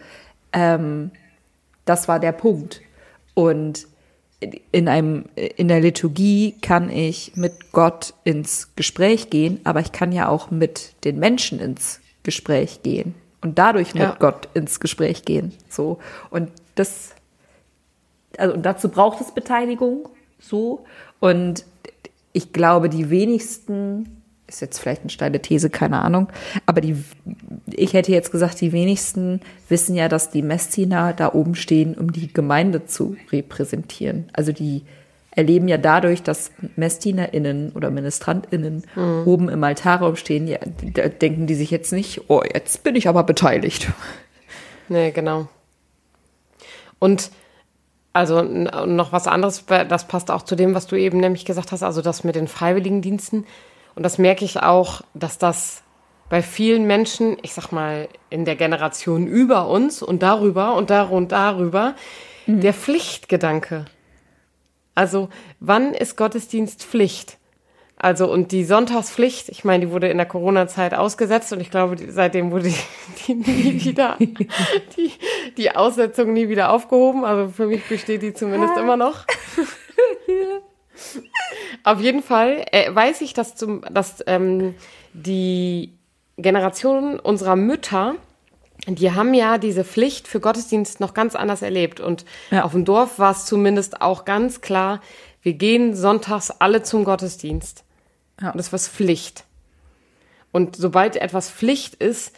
ähm, 0.53 1.11
das 1.85 2.07
war 2.07 2.19
der 2.19 2.31
Punkt. 2.31 2.81
Und 3.33 3.87
in 4.71 4.87
einem, 4.87 5.25
in 5.35 5.67
der 5.67 5.81
Liturgie 5.81 6.55
kann 6.61 6.89
ich 6.89 7.35
mit 7.35 7.71
Gott 7.71 8.13
ins 8.23 8.75
Gespräch 8.75 9.29
gehen, 9.29 9.59
aber 9.63 9.79
ich 9.79 9.91
kann 9.91 10.11
ja 10.11 10.27
auch 10.27 10.51
mit 10.51 10.93
den 11.03 11.19
Menschen 11.19 11.59
ins 11.59 11.99
Gespräch 12.23 12.83
gehen 12.83 13.15
und 13.41 13.57
dadurch 13.57 13.93
mit 13.93 14.03
ja. 14.03 14.15
Gott 14.19 14.49
ins 14.53 14.79
Gespräch 14.79 15.23
gehen. 15.23 15.53
So. 15.69 15.99
Und 16.29 16.51
das, 16.75 17.13
also 18.37 18.55
und 18.55 18.63
dazu 18.63 18.89
braucht 18.89 19.21
es 19.21 19.31
Beteiligung. 19.31 20.09
So. 20.39 20.85
Und 21.19 21.65
ich 22.33 22.51
glaube, 22.51 22.89
die 22.89 23.09
wenigsten 23.09 24.23
ist 24.47 24.61
jetzt 24.61 24.79
vielleicht 24.79 25.01
eine 25.01 25.09
steile 25.09 25.41
These, 25.41 25.69
keine 25.69 26.01
Ahnung. 26.01 26.29
Aber 26.65 26.81
die, 26.81 27.03
ich 27.67 27.93
hätte 27.93 28.11
jetzt 28.11 28.31
gesagt, 28.31 28.61
die 28.61 28.71
wenigsten 28.71 29.41
wissen 29.69 29.95
ja, 29.95 30.07
dass 30.07 30.29
die 30.29 30.41
Messdiener 30.41 31.13
da 31.13 31.33
oben 31.33 31.55
stehen, 31.55 31.95
um 31.95 32.11
die 32.11 32.31
Gemeinde 32.31 32.85
zu 32.85 33.17
repräsentieren. 33.31 34.29
Also 34.33 34.51
die 34.51 34.83
erleben 35.31 35.67
ja 35.67 35.77
dadurch, 35.77 36.23
dass 36.23 36.51
MessdienerInnen 36.75 37.71
oder 37.73 37.91
MinistrantInnen 37.91 38.83
mhm. 38.95 39.23
oben 39.25 39.49
im 39.49 39.63
Altarraum 39.63 40.15
stehen, 40.15 40.47
ja, 40.47 40.59
da 40.93 41.09
denken 41.09 41.45
die 41.47 41.55
sich 41.55 41.71
jetzt 41.71 41.91
nicht, 41.91 42.29
oh, 42.29 42.41
jetzt 42.53 42.83
bin 42.83 42.95
ich 42.95 43.07
aber 43.07 43.23
beteiligt. 43.23 43.91
Nee, 44.87 45.09
genau. 45.09 45.47
Und 46.99 47.31
also 48.13 48.43
noch 48.43 49.11
was 49.11 49.25
anderes, 49.25 49.65
das 49.65 50.07
passt 50.07 50.29
auch 50.29 50.43
zu 50.43 50.55
dem, 50.55 50.75
was 50.75 50.85
du 50.85 50.95
eben 50.95 51.19
nämlich 51.19 51.43
gesagt 51.43 51.71
hast, 51.71 51.81
also 51.81 52.03
das 52.03 52.23
mit 52.23 52.35
den 52.35 52.47
Freiwilligendiensten. 52.47 53.47
Und 53.95 54.03
das 54.03 54.17
merke 54.17 54.45
ich 54.45 54.61
auch, 54.61 55.01
dass 55.13 55.37
das 55.37 55.81
bei 56.29 56.41
vielen 56.41 56.85
Menschen, 56.85 57.37
ich 57.43 57.53
sag 57.53 57.71
mal, 57.71 58.09
in 58.29 58.45
der 58.45 58.55
Generation 58.55 59.27
über 59.27 59.67
uns 59.67 60.01
und 60.01 60.23
darüber 60.23 60.75
und 60.75 60.89
dar 60.89 61.11
und 61.11 61.31
darüber, 61.31 61.95
mhm. 62.45 62.61
der 62.61 62.73
Pflichtgedanke. 62.73 63.85
Also, 64.95 65.29
wann 65.59 65.93
ist 65.93 66.17
Gottesdienst 66.17 66.83
Pflicht? 66.83 67.37
Also, 67.97 68.29
und 68.31 68.51
die 68.51 68.65
Sonntagspflicht, 68.65 69.49
ich 69.49 69.63
meine, 69.63 69.85
die 69.85 69.91
wurde 69.91 70.09
in 70.09 70.17
der 70.17 70.25
Corona-Zeit 70.25 70.93
ausgesetzt 70.93 71.53
und 71.53 71.61
ich 71.61 71.71
glaube, 71.71 71.95
seitdem 72.09 72.51
wurde 72.51 72.69
die, 72.69 72.75
die 73.27 73.35
nie 73.35 73.85
wieder, 73.85 74.17
die, 74.19 75.11
die 75.57 75.75
Aussetzung 75.75 76.33
nie 76.33 76.49
wieder 76.49 76.71
aufgehoben. 76.71 77.23
Also 77.23 77.51
für 77.51 77.67
mich 77.67 77.87
besteht 77.87 78.21
die 78.21 78.33
zumindest 78.33 78.77
immer 78.77 78.97
noch. 78.97 79.25
Auf 81.83 81.99
jeden 81.99 82.23
Fall 82.23 82.65
äh, 82.71 82.93
weiß 82.93 83.21
ich, 83.21 83.33
dass, 83.33 83.55
zum, 83.55 83.81
dass 83.91 84.23
ähm, 84.27 84.75
die 85.13 85.93
Generation 86.37 87.19
unserer 87.19 87.55
Mütter, 87.55 88.15
die 88.87 89.11
haben 89.11 89.33
ja 89.33 89.57
diese 89.57 89.83
Pflicht 89.83 90.27
für 90.27 90.39
Gottesdienst 90.39 90.99
noch 90.99 91.13
ganz 91.13 91.35
anders 91.35 91.61
erlebt. 91.61 91.99
Und 91.99 92.25
ja. 92.51 92.63
auf 92.63 92.71
dem 92.71 92.85
Dorf 92.85 93.19
war 93.19 93.31
es 93.31 93.45
zumindest 93.45 94.01
auch 94.01 94.25
ganz 94.25 94.61
klar, 94.61 95.01
wir 95.41 95.53
gehen 95.53 95.95
sonntags 95.95 96.51
alle 96.51 96.83
zum 96.83 97.03
Gottesdienst. 97.03 97.83
Ja. 98.41 98.51
Und 98.51 98.57
das 98.57 98.71
war 98.71 98.79
Pflicht. 98.79 99.45
Und 100.51 100.75
sobald 100.75 101.15
etwas 101.17 101.49
Pflicht 101.49 101.95
ist, 101.95 102.35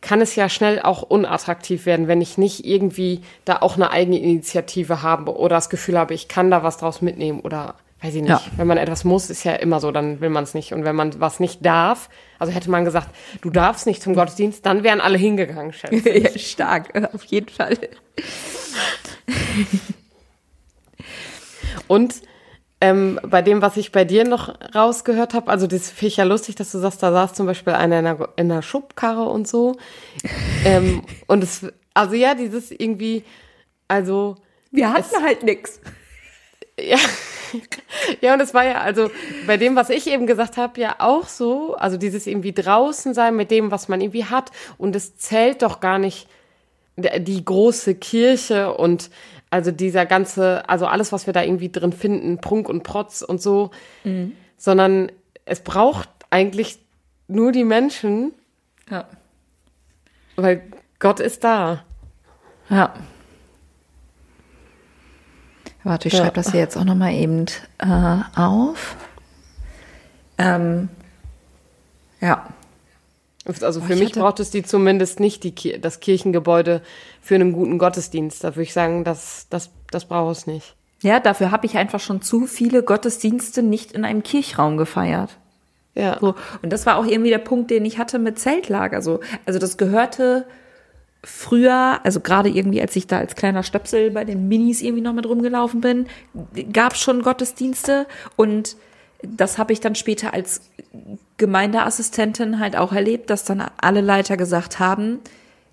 kann 0.00 0.20
es 0.20 0.34
ja 0.34 0.48
schnell 0.48 0.80
auch 0.80 1.02
unattraktiv 1.02 1.86
werden, 1.86 2.08
wenn 2.08 2.20
ich 2.20 2.38
nicht 2.38 2.64
irgendwie 2.64 3.20
da 3.44 3.58
auch 3.60 3.76
eine 3.76 3.90
eigene 3.90 4.18
Initiative 4.18 5.02
habe 5.02 5.36
oder 5.36 5.56
das 5.56 5.70
Gefühl 5.70 5.98
habe, 5.98 6.14
ich 6.14 6.28
kann 6.28 6.50
da 6.50 6.62
was 6.62 6.78
draus 6.78 7.02
mitnehmen 7.02 7.40
oder 7.40 7.74
weiß 8.02 8.14
ich 8.14 8.22
nicht. 8.22 8.30
Ja. 8.30 8.42
Wenn 8.56 8.66
man 8.66 8.78
etwas 8.78 9.04
muss, 9.04 9.30
ist 9.30 9.44
ja 9.44 9.54
immer 9.54 9.80
so, 9.80 9.90
dann 9.90 10.20
will 10.20 10.30
man 10.30 10.44
es 10.44 10.54
nicht. 10.54 10.72
Und 10.72 10.84
wenn 10.84 10.96
man 10.96 11.20
was 11.20 11.40
nicht 11.40 11.64
darf, 11.64 12.08
also 12.38 12.52
hätte 12.52 12.70
man 12.70 12.84
gesagt, 12.84 13.10
du 13.42 13.50
darfst 13.50 13.86
nicht 13.86 14.02
zum 14.02 14.14
Gottesdienst, 14.14 14.64
dann 14.64 14.82
wären 14.82 15.00
alle 15.00 15.18
hingegangen, 15.18 15.72
schätze 15.72 16.10
ja, 16.18 16.38
stark, 16.38 16.90
auf 17.14 17.24
jeden 17.24 17.48
Fall. 17.48 17.76
Und 21.86 22.14
ähm, 22.80 23.20
bei 23.22 23.42
dem, 23.42 23.60
was 23.60 23.76
ich 23.76 23.92
bei 23.92 24.04
dir 24.04 24.24
noch 24.24 24.54
rausgehört 24.74 25.34
habe, 25.34 25.50
also 25.50 25.66
das 25.66 25.90
finde 25.90 26.06
ich 26.06 26.16
ja 26.16 26.24
lustig, 26.24 26.54
dass 26.54 26.72
du 26.72 26.78
sagst, 26.78 27.02
da 27.02 27.12
saß 27.12 27.34
zum 27.34 27.46
Beispiel 27.46 27.74
einer 27.74 27.98
in 27.98 28.06
einer, 28.06 28.28
in 28.36 28.50
einer 28.50 28.62
Schubkarre 28.62 29.24
und 29.24 29.46
so. 29.46 29.76
ähm, 30.64 31.02
und 31.26 31.44
es, 31.44 31.66
also 31.92 32.14
ja, 32.14 32.34
dieses 32.34 32.70
irgendwie, 32.70 33.24
also. 33.88 34.36
Wir 34.70 34.90
hatten 34.90 35.04
es, 35.14 35.20
halt 35.20 35.42
nix. 35.42 35.80
Ja, 36.82 36.98
ja, 38.20 38.34
und 38.34 38.40
es 38.40 38.54
war 38.54 38.64
ja 38.64 38.80
also 38.80 39.10
bei 39.46 39.56
dem, 39.56 39.76
was 39.76 39.90
ich 39.90 40.06
eben 40.06 40.26
gesagt 40.26 40.56
habe, 40.56 40.80
ja 40.80 40.96
auch 40.98 41.26
so. 41.26 41.74
Also 41.74 41.96
dieses 41.96 42.26
irgendwie 42.26 42.52
draußen 42.52 43.14
sein 43.14 43.36
mit 43.36 43.50
dem, 43.50 43.70
was 43.70 43.88
man 43.88 44.00
irgendwie 44.00 44.24
hat. 44.24 44.50
Und 44.78 44.94
es 44.96 45.16
zählt 45.16 45.62
doch 45.62 45.80
gar 45.80 45.98
nicht 45.98 46.28
die 46.96 47.44
große 47.44 47.94
Kirche 47.94 48.74
und 48.74 49.10
also 49.50 49.70
dieser 49.70 50.06
ganze, 50.06 50.68
also 50.68 50.86
alles, 50.86 51.12
was 51.12 51.26
wir 51.26 51.32
da 51.32 51.42
irgendwie 51.42 51.70
drin 51.70 51.92
finden, 51.92 52.40
Prunk 52.40 52.68
und 52.68 52.82
Protz 52.82 53.22
und 53.22 53.42
so, 53.42 53.70
mhm. 54.04 54.32
sondern 54.56 55.10
es 55.44 55.60
braucht 55.60 56.08
eigentlich 56.30 56.78
nur 57.26 57.50
die 57.50 57.64
Menschen. 57.64 58.32
Ja. 58.90 59.08
Weil 60.36 60.62
Gott 60.98 61.20
ist 61.20 61.42
da. 61.42 61.84
Ja. 62.68 62.94
Warte, 65.84 66.08
ich 66.08 66.14
ja. 66.14 66.20
schreibe 66.20 66.34
das 66.34 66.50
hier 66.52 66.60
jetzt 66.60 66.76
auch 66.76 66.84
nochmal 66.84 67.14
eben 67.14 67.46
äh, 67.78 68.18
auf. 68.36 68.96
Ähm, 70.38 70.88
ja. 72.20 72.46
Also 73.46 73.80
für 73.80 73.94
oh, 73.94 73.96
mich 73.96 74.12
braucht 74.12 74.38
es 74.40 74.50
die 74.50 74.62
zumindest 74.62 75.18
nicht 75.18 75.42
die, 75.44 75.80
das 75.80 76.00
Kirchengebäude 76.00 76.82
für 77.20 77.34
einen 77.34 77.52
guten 77.52 77.78
Gottesdienst. 77.78 78.44
Da 78.44 78.50
würde 78.50 78.62
ich 78.62 78.72
sagen, 78.72 79.04
das, 79.04 79.46
das, 79.48 79.70
das 79.90 80.04
braucht 80.04 80.36
es 80.36 80.46
nicht. 80.46 80.76
Ja, 81.02 81.18
dafür 81.18 81.50
habe 81.50 81.66
ich 81.66 81.76
einfach 81.76 82.00
schon 82.00 82.20
zu 82.20 82.46
viele 82.46 82.82
Gottesdienste 82.82 83.62
nicht 83.62 83.92
in 83.92 84.04
einem 84.04 84.22
Kirchraum 84.22 84.76
gefeiert. 84.76 85.38
Ja. 85.94 86.18
So. 86.20 86.34
Und 86.62 86.72
das 86.72 86.84
war 86.86 86.96
auch 86.98 87.06
irgendwie 87.06 87.30
der 87.30 87.38
Punkt, 87.38 87.70
den 87.70 87.84
ich 87.84 87.98
hatte 87.98 88.18
mit 88.18 88.38
Zeltlager. 88.38 89.00
So. 89.00 89.20
Also 89.46 89.58
das 89.58 89.78
gehörte 89.78 90.46
früher, 91.22 92.00
also 92.02 92.20
gerade 92.20 92.48
irgendwie, 92.48 92.80
als 92.80 92.96
ich 92.96 93.06
da 93.06 93.18
als 93.18 93.34
kleiner 93.34 93.62
Stöpsel 93.62 94.10
bei 94.10 94.24
den 94.24 94.48
Minis 94.48 94.80
irgendwie 94.80 95.02
noch 95.02 95.12
mit 95.12 95.26
rumgelaufen 95.26 95.80
bin, 95.80 96.06
gab 96.72 96.94
es 96.94 97.00
schon 97.00 97.22
Gottesdienste 97.22 98.06
und 98.36 98.76
das 99.22 99.58
habe 99.58 99.72
ich 99.72 99.80
dann 99.80 99.94
später 99.94 100.32
als 100.32 100.62
Gemeindeassistentin 101.36 102.58
halt 102.58 102.76
auch 102.76 102.92
erlebt, 102.92 103.28
dass 103.28 103.44
dann 103.44 103.62
alle 103.80 104.00
Leiter 104.00 104.36
gesagt 104.38 104.78
haben, 104.78 105.20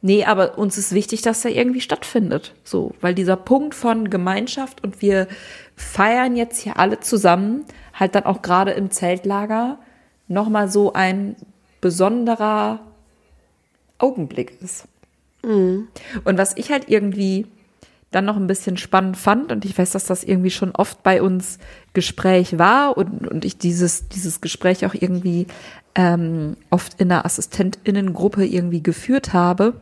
nee, 0.01 0.25
aber 0.25 0.57
uns 0.57 0.77
ist 0.77 0.93
wichtig, 0.93 1.21
dass 1.21 1.41
der 1.41 1.55
irgendwie 1.55 1.81
stattfindet. 1.81 2.53
So, 2.63 2.93
weil 2.99 3.15
dieser 3.15 3.37
Punkt 3.37 3.73
von 3.73 4.09
Gemeinschaft 4.09 4.83
und 4.83 5.01
wir 5.01 5.27
feiern 5.75 6.35
jetzt 6.35 6.59
hier 6.59 6.77
alle 6.77 6.99
zusammen, 6.99 7.65
halt 7.93 8.15
dann 8.15 8.25
auch 8.25 8.41
gerade 8.41 8.71
im 8.71 8.91
Zeltlager 8.91 9.79
nochmal 10.27 10.69
so 10.69 10.93
ein 10.93 11.35
besonderer 11.79 12.81
Augenblick 13.97 14.61
ist. 14.61 14.87
Mhm. 15.43 15.87
Und 16.23 16.37
was 16.37 16.55
ich 16.57 16.71
halt 16.71 16.89
irgendwie 16.89 17.47
dann 18.11 18.25
noch 18.25 18.37
ein 18.37 18.47
bisschen 18.47 18.77
spannend 18.77 19.17
fand, 19.17 19.51
und 19.51 19.65
ich 19.65 19.77
weiß, 19.77 19.91
dass 19.91 20.05
das 20.05 20.23
irgendwie 20.23 20.49
schon 20.49 20.71
oft 20.71 21.03
bei 21.03 21.21
uns 21.21 21.59
Gespräch 21.93 22.57
war 22.57 22.97
und, 22.97 23.27
und 23.27 23.43
ich 23.43 23.57
dieses, 23.57 24.07
dieses 24.07 24.39
Gespräch 24.39 24.85
auch 24.85 24.93
irgendwie 24.93 25.47
ähm, 25.95 26.55
oft 26.69 27.01
in 27.01 27.11
einer 27.11 27.25
AssistentInnengruppe 27.25 28.45
irgendwie 28.45 28.81
geführt 28.81 29.33
habe, 29.33 29.81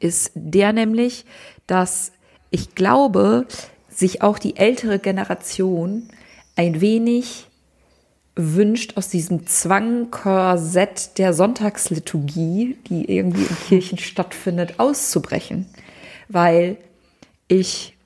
ist 0.00 0.32
der 0.34 0.72
nämlich, 0.72 1.26
dass 1.66 2.12
ich 2.50 2.74
glaube, 2.74 3.46
sich 3.88 4.22
auch 4.22 4.38
die 4.38 4.56
ältere 4.56 4.98
Generation 4.98 6.08
ein 6.56 6.80
wenig 6.80 7.48
wünscht, 8.36 8.96
aus 8.96 9.08
diesem 9.08 9.46
Zwangkorsett 9.46 11.18
der 11.18 11.32
Sonntagsliturgie, 11.32 12.76
die 12.88 13.10
irgendwie 13.10 13.44
in 13.44 13.56
Kirchen 13.68 13.98
stattfindet, 13.98 14.78
auszubrechen. 14.78 15.66
Weil 16.28 16.78
ich 17.48 17.96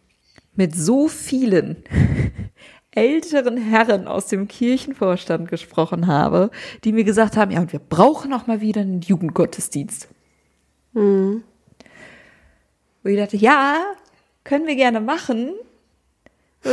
mit 0.54 0.74
so 0.74 1.08
vielen 1.08 1.76
älteren 2.90 3.56
Herren 3.56 4.08
aus 4.08 4.26
dem 4.26 4.48
Kirchenvorstand 4.48 5.48
gesprochen 5.48 6.06
habe, 6.08 6.50
die 6.84 6.92
mir 6.92 7.04
gesagt 7.04 7.36
haben, 7.36 7.50
ja, 7.50 7.60
und 7.60 7.72
wir 7.72 7.80
brauchen 7.80 8.32
auch 8.32 8.46
mal 8.46 8.60
wieder 8.60 8.80
einen 8.80 9.00
Jugendgottesdienst. 9.00 10.08
Mhm. 10.94 11.44
Wo 13.02 13.08
ich 13.08 13.16
dachte, 13.16 13.36
ja, 13.36 13.80
können 14.44 14.66
wir 14.66 14.74
gerne 14.76 15.00
machen. 15.00 15.52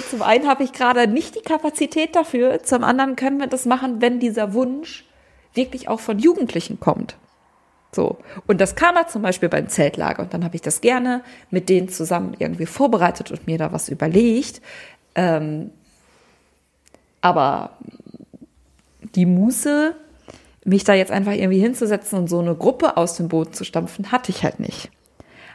Zum 0.02 0.22
einen 0.22 0.48
habe 0.48 0.64
ich 0.64 0.74
gerade 0.74 1.08
nicht 1.08 1.36
die 1.36 1.42
Kapazität 1.42 2.16
dafür, 2.16 2.64
zum 2.64 2.84
anderen 2.84 3.16
können 3.16 3.40
wir 3.40 3.48
das 3.48 3.66
machen, 3.66 4.02
wenn 4.02 4.20
dieser 4.20 4.54
Wunsch 4.54 5.06
wirklich 5.54 5.88
auch 5.88 6.00
von 6.00 6.20
Jugendlichen 6.20 6.80
kommt. 6.80 7.16
So. 7.96 8.18
Und 8.46 8.60
das 8.60 8.76
kam 8.76 8.96
er 8.98 9.08
zum 9.08 9.22
Beispiel 9.22 9.50
beim 9.50 9.70
Zeltlager. 9.70 10.22
Und 10.24 10.34
dann 10.34 10.44
habe 10.44 10.56
ich 10.56 10.62
das 10.62 10.82
gerne 10.82 11.24
mit 11.50 11.70
denen 11.70 11.90
zusammen 11.90 12.36
irgendwie 12.38 12.66
vorbereitet 12.66 13.32
und 13.32 13.48
mir 13.48 13.58
da 13.58 13.72
was 13.72 13.90
überlegt. 13.90 14.62
Ähm, 15.16 15.72
aber 17.22 17.78
die 19.16 19.26
Muße, 19.26 19.96
mich 20.66 20.84
da 20.84 20.94
jetzt 20.94 21.12
einfach 21.12 21.32
irgendwie 21.32 21.60
hinzusetzen 21.60 22.20
und 22.20 22.28
so 22.28 22.40
eine 22.40 22.56
Gruppe 22.56 22.98
aus 22.98 23.16
dem 23.16 23.30
Boot 23.30 23.56
zu 23.56 23.64
stampfen, 23.64 24.12
hatte 24.12 24.32
ich 24.32 24.44
halt 24.44 24.60
nicht. 24.60 24.92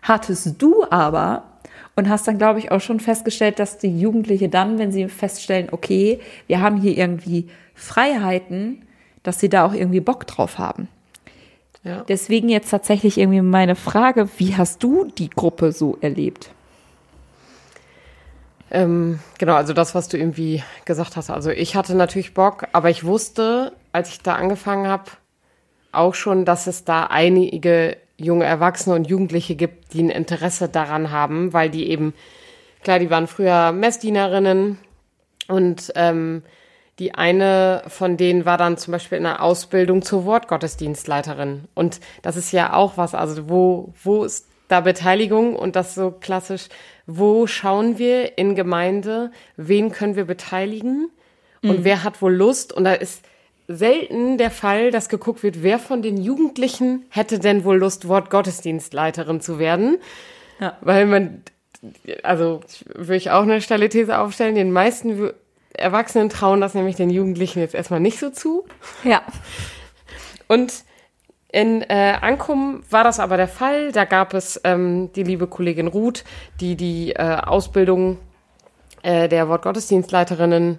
Hattest 0.02 0.62
du 0.62 0.84
aber 0.88 1.59
und 1.96 2.08
hast 2.08 2.26
dann, 2.28 2.38
glaube 2.38 2.58
ich, 2.58 2.70
auch 2.70 2.80
schon 2.80 3.00
festgestellt, 3.00 3.58
dass 3.58 3.78
die 3.78 3.98
Jugendliche 3.98 4.48
dann, 4.48 4.78
wenn 4.78 4.92
sie 4.92 5.08
feststellen, 5.08 5.68
okay, 5.70 6.20
wir 6.46 6.60
haben 6.60 6.80
hier 6.80 6.96
irgendwie 6.96 7.48
Freiheiten, 7.74 8.82
dass 9.22 9.40
sie 9.40 9.48
da 9.48 9.66
auch 9.66 9.74
irgendwie 9.74 10.00
Bock 10.00 10.26
drauf 10.26 10.58
haben. 10.58 10.88
Ja. 11.82 12.04
Deswegen 12.08 12.48
jetzt 12.48 12.70
tatsächlich 12.70 13.18
irgendwie 13.18 13.40
meine 13.40 13.74
Frage, 13.74 14.28
wie 14.38 14.56
hast 14.56 14.82
du 14.82 15.06
die 15.06 15.30
Gruppe 15.30 15.72
so 15.72 15.96
erlebt? 16.00 16.50
Ähm, 18.70 19.18
genau, 19.38 19.54
also 19.54 19.72
das, 19.72 19.94
was 19.94 20.08
du 20.08 20.16
irgendwie 20.16 20.62
gesagt 20.84 21.16
hast. 21.16 21.30
Also 21.30 21.50
ich 21.50 21.74
hatte 21.74 21.94
natürlich 21.94 22.34
Bock, 22.34 22.68
aber 22.72 22.90
ich 22.90 23.04
wusste, 23.04 23.72
als 23.92 24.10
ich 24.10 24.20
da 24.20 24.34
angefangen 24.34 24.86
habe, 24.86 25.04
auch 25.92 26.14
schon, 26.14 26.44
dass 26.44 26.66
es 26.66 26.84
da 26.84 27.04
einige 27.04 27.96
junge 28.20 28.44
Erwachsene 28.44 28.94
und 28.94 29.08
Jugendliche 29.08 29.54
gibt, 29.54 29.92
die 29.94 30.02
ein 30.02 30.10
Interesse 30.10 30.68
daran 30.68 31.10
haben, 31.10 31.52
weil 31.52 31.70
die 31.70 31.88
eben, 31.88 32.14
klar, 32.82 32.98
die 32.98 33.10
waren 33.10 33.26
früher 33.26 33.72
Messdienerinnen 33.72 34.78
und 35.48 35.92
ähm, 35.96 36.42
die 36.98 37.14
eine 37.14 37.82
von 37.86 38.18
denen 38.18 38.44
war 38.44 38.58
dann 38.58 38.76
zum 38.76 38.92
Beispiel 38.92 39.18
in 39.18 39.24
der 39.24 39.42
Ausbildung 39.42 40.02
zur 40.02 40.26
Wortgottesdienstleiterin. 40.26 41.64
Und 41.74 42.00
das 42.20 42.36
ist 42.36 42.52
ja 42.52 42.74
auch 42.74 42.98
was, 42.98 43.14
also 43.14 43.48
wo, 43.48 43.94
wo 44.04 44.24
ist 44.24 44.46
da 44.68 44.80
Beteiligung 44.80 45.56
und 45.56 45.76
das 45.76 45.94
so 45.94 46.10
klassisch, 46.10 46.68
wo 47.06 47.46
schauen 47.46 47.98
wir 47.98 48.38
in 48.38 48.54
Gemeinde, 48.54 49.32
wen 49.56 49.90
können 49.90 50.14
wir 50.14 50.26
beteiligen 50.26 51.10
und 51.62 51.80
mhm. 51.80 51.84
wer 51.84 52.04
hat 52.04 52.22
wohl 52.22 52.34
Lust 52.34 52.72
und 52.72 52.84
da 52.84 52.92
ist 52.92 53.24
selten 53.76 54.36
der 54.38 54.50
Fall, 54.50 54.90
dass 54.90 55.08
geguckt 55.08 55.42
wird, 55.42 55.62
wer 55.62 55.78
von 55.78 56.02
den 56.02 56.16
Jugendlichen 56.16 57.06
hätte 57.10 57.38
denn 57.38 57.64
wohl 57.64 57.78
Lust, 57.78 58.08
Wortgottesdienstleiterin 58.08 59.40
zu 59.40 59.58
werden. 59.58 59.98
Ja. 60.58 60.76
Weil 60.80 61.06
man, 61.06 61.42
also 62.22 62.60
würde 62.94 63.16
ich 63.16 63.30
auch 63.30 63.42
eine 63.42 63.60
steile 63.60 63.88
These 63.88 64.18
aufstellen, 64.18 64.54
den 64.54 64.72
meisten 64.72 65.30
Erwachsenen 65.72 66.28
trauen 66.28 66.60
das 66.60 66.74
nämlich 66.74 66.96
den 66.96 67.10
Jugendlichen 67.10 67.60
jetzt 67.60 67.74
erstmal 67.74 68.00
nicht 68.00 68.18
so 68.18 68.30
zu. 68.30 68.66
Ja. 69.04 69.22
Und 70.48 70.84
in 71.52 71.82
äh, 71.82 72.16
Ankum 72.20 72.82
war 72.90 73.04
das 73.04 73.20
aber 73.20 73.36
der 73.36 73.48
Fall. 73.48 73.92
Da 73.92 74.04
gab 74.04 74.34
es 74.34 74.60
ähm, 74.64 75.12
die 75.14 75.22
liebe 75.22 75.46
Kollegin 75.46 75.86
Ruth, 75.86 76.24
die 76.60 76.76
die 76.76 77.12
äh, 77.12 77.36
Ausbildung 77.36 78.18
äh, 79.02 79.28
der 79.28 79.48
Wortgottesdienstleiterinnen, 79.48 80.78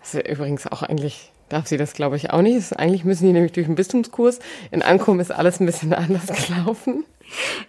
das 0.00 0.14
ist 0.14 0.28
übrigens 0.28 0.66
auch 0.66 0.82
eigentlich 0.82 1.32
darf 1.48 1.66
sie 1.66 1.76
das, 1.76 1.92
glaube 1.92 2.16
ich, 2.16 2.30
auch 2.30 2.42
nicht. 2.42 2.78
eigentlich 2.78 3.04
müssen 3.04 3.26
die 3.26 3.32
nämlich 3.32 3.52
durch 3.52 3.66
den 3.66 3.74
Bistumskurs. 3.74 4.38
In 4.70 4.82
Ankum 4.82 5.20
ist 5.20 5.30
alles 5.30 5.60
ein 5.60 5.66
bisschen 5.66 5.92
anders 5.94 6.26
gelaufen. 6.26 7.04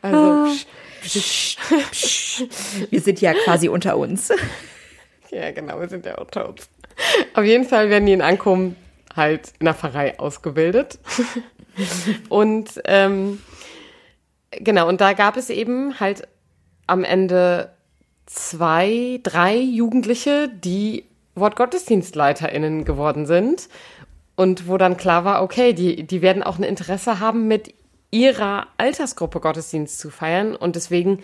Also, 0.02 0.18
ah. 0.18 0.52
psch, 1.02 1.58
psch, 1.92 2.44
wir 2.90 3.02
sind 3.02 3.22
ja 3.22 3.34
quasi 3.34 3.70
unter 3.70 3.98
uns. 3.98 4.32
Ja, 5.32 5.52
genau, 5.52 5.80
wir 5.80 5.90
sind 5.90 6.06
ja 6.06 6.18
unter 6.18 6.50
uns. 6.50 6.70
Auf 7.34 7.44
jeden 7.44 7.66
Fall 7.66 7.90
werden 7.90 8.06
die 8.06 8.14
in 8.14 8.22
Ankum 8.22 8.76
halt 9.16 9.54
in 9.60 9.66
der 9.66 9.74
Pfarrei 9.74 10.20
ausgebildet. 10.20 11.00
und 12.30 12.82
ähm, 12.86 13.42
genau, 14.52 14.88
und 14.88 15.02
da 15.02 15.14
gab 15.14 15.38
es 15.38 15.50
eben 15.50 16.00
halt 16.00 16.28
am 16.88 17.04
Ende 17.04 17.74
zwei, 18.26 19.20
drei 19.24 19.58
Jugendliche, 19.58 20.50
die 20.50 21.06
WortgottesdienstleiterInnen 21.36 22.86
geworden 22.86 23.26
sind. 23.26 23.70
Und 24.36 24.68
wo 24.68 24.78
dann 24.78 24.98
klar 24.98 25.24
war, 25.24 25.44
okay, 25.44 25.74
die, 25.74 26.04
die 26.04 26.22
werden 26.22 26.44
auch 26.44 26.58
ein 26.58 26.64
Interesse 26.64 27.20
haben, 27.20 27.48
mit 27.48 27.74
ihrer 28.12 28.68
Altersgruppe 28.78 29.40
Gottesdienst 29.40 30.00
zu 30.00 30.10
feiern. 30.10 30.56
Und 30.56 30.76
deswegen 30.76 31.20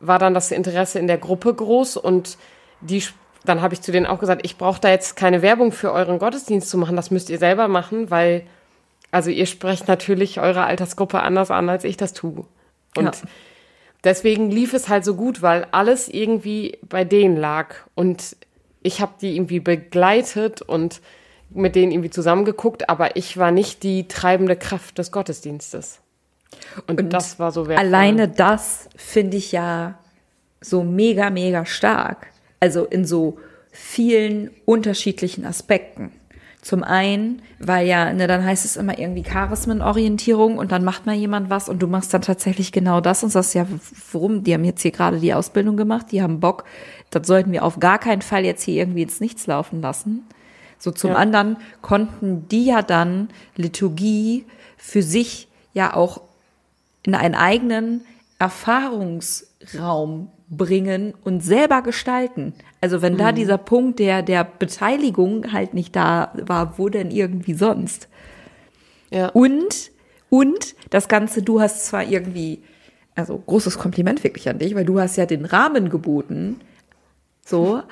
war 0.00 0.18
dann 0.18 0.34
das 0.34 0.50
Interesse 0.50 0.98
in 0.98 1.06
der 1.06 1.18
Gruppe 1.18 1.54
groß 1.54 1.96
und 1.96 2.36
die, 2.80 3.02
dann 3.44 3.62
habe 3.62 3.74
ich 3.74 3.80
zu 3.80 3.92
denen 3.92 4.06
auch 4.06 4.18
gesagt, 4.18 4.42
ich 4.44 4.56
brauche 4.56 4.80
da 4.80 4.90
jetzt 4.90 5.16
keine 5.16 5.42
Werbung 5.42 5.72
für 5.72 5.92
euren 5.92 6.18
Gottesdienst 6.18 6.68
zu 6.68 6.78
machen, 6.78 6.96
das 6.96 7.10
müsst 7.10 7.30
ihr 7.30 7.38
selber 7.38 7.68
machen, 7.68 8.10
weil, 8.10 8.46
also 9.10 9.30
ihr 9.30 9.46
sprecht 9.46 9.88
natürlich 9.88 10.40
eure 10.40 10.64
Altersgruppe 10.64 11.20
anders 11.20 11.50
an, 11.50 11.68
als 11.68 11.84
ich 11.84 11.96
das 11.96 12.12
tue. 12.12 12.44
Und 12.96 13.04
ja. 13.04 13.28
deswegen 14.04 14.50
lief 14.50 14.74
es 14.74 14.88
halt 14.88 15.04
so 15.04 15.14
gut, 15.14 15.42
weil 15.42 15.66
alles 15.70 16.08
irgendwie 16.08 16.78
bei 16.88 17.04
denen 17.04 17.36
lag. 17.36 17.74
Und 17.94 18.36
ich 18.86 19.00
habe 19.00 19.14
die 19.20 19.36
irgendwie 19.36 19.60
begleitet 19.60 20.62
und 20.62 21.00
mit 21.50 21.74
denen 21.76 21.92
irgendwie 21.92 22.10
zusammengeguckt, 22.10 22.88
aber 22.88 23.16
ich 23.16 23.36
war 23.36 23.50
nicht 23.50 23.82
die 23.82 24.08
treibende 24.08 24.56
Kraft 24.56 24.98
des 24.98 25.12
Gottesdienstes. 25.12 26.00
Und, 26.86 27.00
und 27.00 27.12
das 27.12 27.38
war 27.38 27.52
so 27.52 27.68
wertvoll. 27.68 27.86
Alleine 27.86 28.28
das 28.28 28.88
finde 28.96 29.36
ich 29.36 29.52
ja 29.52 29.98
so 30.60 30.82
mega, 30.82 31.30
mega 31.30 31.66
stark. 31.66 32.28
Also 32.60 32.84
in 32.84 33.04
so 33.04 33.38
vielen 33.72 34.50
unterschiedlichen 34.64 35.44
Aspekten. 35.44 36.12
Zum 36.66 36.82
einen, 36.82 37.42
weil 37.60 37.86
ja, 37.86 38.12
ne, 38.12 38.26
dann 38.26 38.44
heißt 38.44 38.64
es 38.64 38.76
immer 38.76 38.98
irgendwie 38.98 39.22
Charismenorientierung 39.22 40.58
und 40.58 40.72
dann 40.72 40.82
macht 40.82 41.06
mal 41.06 41.14
jemand 41.14 41.48
was 41.48 41.68
und 41.68 41.80
du 41.80 41.86
machst 41.86 42.12
dann 42.12 42.22
tatsächlich 42.22 42.72
genau 42.72 43.00
das 43.00 43.22
und 43.22 43.30
sagst 43.30 43.54
ja, 43.54 43.68
warum? 44.10 44.42
Die 44.42 44.52
haben 44.52 44.64
jetzt 44.64 44.82
hier 44.82 44.90
gerade 44.90 45.20
die 45.20 45.32
Ausbildung 45.32 45.76
gemacht, 45.76 46.06
die 46.10 46.22
haben 46.22 46.40
Bock, 46.40 46.64
das 47.10 47.24
sollten 47.28 47.52
wir 47.52 47.62
auf 47.62 47.78
gar 47.78 48.00
keinen 48.00 48.20
Fall 48.20 48.44
jetzt 48.44 48.64
hier 48.64 48.82
irgendwie 48.82 49.02
ins 49.02 49.20
Nichts 49.20 49.46
laufen 49.46 49.80
lassen. 49.80 50.24
So 50.80 50.90
zum 50.90 51.10
ja. 51.10 51.18
anderen 51.18 51.56
konnten 51.82 52.48
die 52.48 52.64
ja 52.64 52.82
dann 52.82 53.28
Liturgie 53.54 54.44
für 54.76 55.02
sich 55.02 55.46
ja 55.72 55.94
auch 55.94 56.20
in 57.04 57.14
einen 57.14 57.36
eigenen 57.36 58.00
Erfahrungsraum 58.40 60.32
bringen 60.48 61.14
und 61.24 61.42
selber 61.42 61.82
gestalten. 61.82 62.54
Also 62.80 63.02
wenn 63.02 63.14
mhm. 63.14 63.18
da 63.18 63.32
dieser 63.32 63.58
Punkt 63.58 63.98
der, 63.98 64.22
der 64.22 64.44
Beteiligung 64.44 65.52
halt 65.52 65.74
nicht 65.74 65.96
da 65.96 66.32
war, 66.34 66.78
wo 66.78 66.88
denn 66.88 67.10
irgendwie 67.10 67.54
sonst? 67.54 68.08
Ja. 69.10 69.28
Und, 69.28 69.90
und 70.30 70.74
das 70.90 71.08
Ganze, 71.08 71.42
du 71.42 71.60
hast 71.60 71.86
zwar 71.86 72.04
irgendwie, 72.04 72.62
also 73.14 73.38
großes 73.38 73.78
Kompliment 73.78 74.22
wirklich 74.22 74.48
an 74.48 74.58
dich, 74.58 74.74
weil 74.74 74.84
du 74.84 75.00
hast 75.00 75.16
ja 75.16 75.26
den 75.26 75.44
Rahmen 75.44 75.90
geboten, 75.90 76.60
so, 77.44 77.82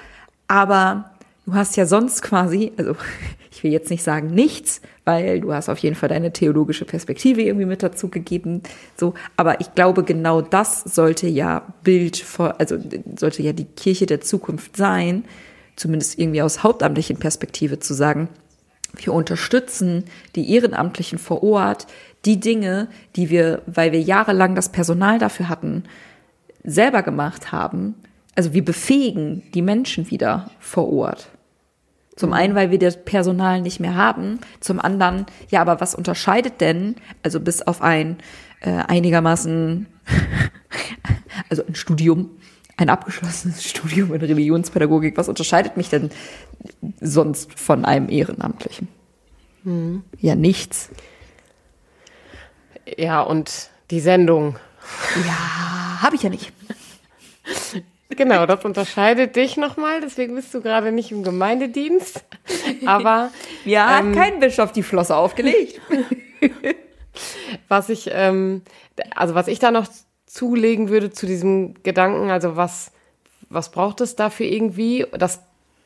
aber 0.49 1.14
du 1.47 1.55
hast 1.55 1.77
ja 1.77 1.87
sonst 1.87 2.23
quasi, 2.23 2.73
also 2.77 2.97
ich 3.51 3.63
will 3.63 3.73
jetzt 3.73 3.91
nicht 3.91 4.03
sagen 4.03 4.29
nichts, 4.29 4.81
weil 5.05 5.41
du 5.41 5.53
hast 5.53 5.69
auf 5.69 5.79
jeden 5.79 5.97
Fall 5.97 6.09
deine 6.09 6.33
theologische 6.33 6.85
Perspektive 6.85 7.43
irgendwie 7.43 7.67
mit 7.67 7.83
dazu 7.83 8.09
gegeben, 8.09 8.63
so, 8.97 9.15
aber 9.37 9.61
ich 9.61 9.75
glaube 9.75 10.05
genau 10.05 10.41
das 10.41 10.83
sollte 10.83 11.29
ja 11.29 11.63
Bild 11.83 12.17
vor, 12.17 12.57
also 12.59 12.77
sollte 13.17 13.43
ja 13.43 13.53
die 13.53 13.65
Kirche 13.67 14.07
der 14.07 14.21
Zukunft 14.21 14.77
sein, 14.77 15.25
zumindest 15.77 16.19
irgendwie 16.19 16.43
aus 16.43 16.63
hauptamtlichen 16.63 17.19
Perspektive 17.19 17.79
zu 17.79 17.95
sagen, 17.95 18.29
wir 18.97 19.13
unterstützen 19.13 20.05
die 20.37 20.53
Ehrenamtlichen 20.53 21.19
vor 21.19 21.43
Ort, 21.43 21.87
die 22.25 22.39
Dinge, 22.39 22.89
die 23.17 23.29
wir, 23.29 23.63
weil 23.67 23.93
wir 23.93 24.01
jahrelang 24.01 24.55
das 24.55 24.71
Personal 24.71 25.19
dafür 25.19 25.49
hatten, 25.49 25.85
selber 26.63 27.03
gemacht 27.03 27.53
haben, 27.53 27.97
also 28.37 28.53
wir 28.53 28.65
befähigen 28.65 29.43
die 29.53 29.63
Menschen 29.63 30.11
wieder 30.11 30.51
vor 30.59 30.93
Ort. 30.93 31.29
Zum 32.17 32.31
mhm. 32.31 32.35
einen, 32.35 32.55
weil 32.55 32.71
wir 32.71 32.79
das 32.79 33.05
Personal 33.05 33.61
nicht 33.61 33.81
mehr 33.81 33.95
haben. 33.95 34.39
Zum 34.61 34.81
anderen, 34.81 35.27
ja, 35.51 35.61
aber 35.61 35.81
was 35.81 35.95
unterscheidet 35.95 36.61
denn, 36.61 36.97
also 37.23 37.41
bis 37.41 37.63
auf 37.63 37.83
ein 37.83 38.19
äh, 38.61 38.71
einigermaßen, 38.71 39.87
also 41.51 41.65
ein 41.67 41.75
Studium, 41.75 42.31
ein 42.77 42.89
abgeschlossenes 42.89 43.65
Studium 43.69 44.15
in 44.15 44.21
Religionspädagogik. 44.21 45.17
Was 45.17 45.29
unterscheidet 45.29 45.77
mich 45.77 45.89
denn 45.91 46.11
sonst 47.01 47.59
von 47.59 47.85
einem 47.85 48.09
Ehrenamtlichen? 48.09 48.89
Hm. 49.65 50.05
Ja, 50.21 50.35
nichts. 50.35 50.91
Ja, 52.97 53.23
und 53.23 53.71
die 53.91 54.01
Sendung. 54.01 54.57
Ja, 55.27 56.03
habe 56.03 56.17
ich 56.17 56.23
ja 56.23 56.31
nicht. 56.31 56.53
Genau, 58.17 58.47
das 58.47 58.65
unterscheidet 58.65 59.37
dich 59.37 59.57
nochmal, 59.57 60.01
deswegen 60.01 60.35
bist 60.35 60.53
du 60.55 60.61
gerade 60.61 60.93
nicht 60.93 61.11
im 61.13 61.23
Gemeindedienst. 61.23 62.25
Aber. 62.87 63.31
ja, 63.65 63.99
ähm, 63.99 64.09
hat 64.09 64.17
kein 64.17 64.41
Bischof 64.41 64.73
die 64.73 64.83
Flosse 64.83 65.17
aufgelegt. 65.17 65.81
was 67.69 67.89
ich, 67.89 68.11
ähm, 68.13 68.63
also 69.15 69.35
was 69.35 69.49
ich 69.49 69.59
da 69.59 69.71
noch 69.71 69.87
zulegen 70.27 70.89
würde 70.89 71.11
zu 71.11 71.27
diesem 71.27 71.75
Gedanken, 71.83 72.31
also 72.31 72.57
was, 72.57 72.93
was 73.49 73.71
braucht 73.71 74.01
es 74.01 74.17
dafür 74.17 74.47
irgendwie, 74.47 75.07
dass 75.13 75.41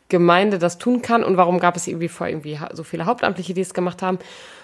Gemeinde 0.09 0.59
das 0.59 0.79
tun 0.79 1.03
kann 1.03 1.23
und 1.23 1.37
warum 1.37 1.61
gab 1.61 1.77
es 1.77 1.87
irgendwie 1.87 2.09
vor 2.09 2.27
irgendwie 2.27 2.59
so 2.73 2.83
viele 2.83 3.05
Hauptamtliche, 3.05 3.53
die 3.53 3.61
es 3.61 3.75
gemacht 3.75 4.01
haben. 4.03 4.19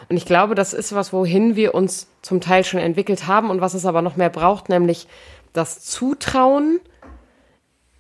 Und 0.09 0.16
ich 0.16 0.24
glaube, 0.24 0.55
das 0.55 0.72
ist 0.72 0.94
was, 0.94 1.12
wohin 1.12 1.55
wir 1.55 1.74
uns 1.74 2.09
zum 2.22 2.40
Teil 2.40 2.64
schon 2.64 2.81
entwickelt 2.81 3.27
haben 3.27 3.50
und 3.50 3.61
was 3.61 3.74
es 3.74 3.85
aber 3.85 4.00
noch 4.00 4.16
mehr 4.16 4.31
braucht, 4.31 4.70
nämlich 4.70 5.07
das 5.53 5.81
Zutrauen 5.81 6.81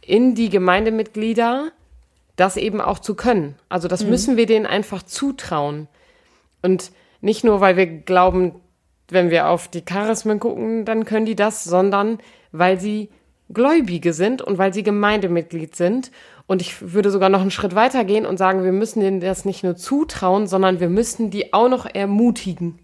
in 0.06 0.34
die 0.34 0.50
Gemeindemitglieder, 0.50 1.72
das 2.36 2.56
eben 2.56 2.80
auch 2.80 2.98
zu 2.98 3.14
können. 3.14 3.56
Also 3.68 3.88
das 3.88 4.04
mhm. 4.04 4.10
müssen 4.10 4.36
wir 4.36 4.46
denen 4.46 4.66
einfach 4.66 5.02
zutrauen. 5.02 5.88
Und 6.62 6.90
nicht 7.20 7.44
nur, 7.44 7.60
weil 7.60 7.76
wir 7.76 7.86
glauben, 7.86 8.56
wenn 9.08 9.30
wir 9.30 9.48
auf 9.48 9.68
die 9.68 9.82
Charismen 9.82 10.40
gucken, 10.40 10.84
dann 10.84 11.04
können 11.04 11.26
die 11.26 11.36
das, 11.36 11.64
sondern 11.64 12.18
weil 12.52 12.80
sie 12.80 13.10
Gläubige 13.52 14.12
sind 14.12 14.42
und 14.42 14.58
weil 14.58 14.72
sie 14.72 14.82
Gemeindemitglied 14.82 15.76
sind. 15.76 16.10
Und 16.46 16.60
ich 16.60 16.92
würde 16.92 17.10
sogar 17.10 17.28
noch 17.28 17.40
einen 17.40 17.50
Schritt 17.50 17.74
weiter 17.74 18.04
gehen 18.04 18.26
und 18.26 18.38
sagen, 18.38 18.64
wir 18.64 18.72
müssen 18.72 19.00
denen 19.00 19.20
das 19.20 19.44
nicht 19.44 19.64
nur 19.64 19.76
zutrauen, 19.76 20.46
sondern 20.46 20.80
wir 20.80 20.88
müssen 20.88 21.30
die 21.30 21.52
auch 21.52 21.68
noch 21.68 21.86
ermutigen. 21.86 22.78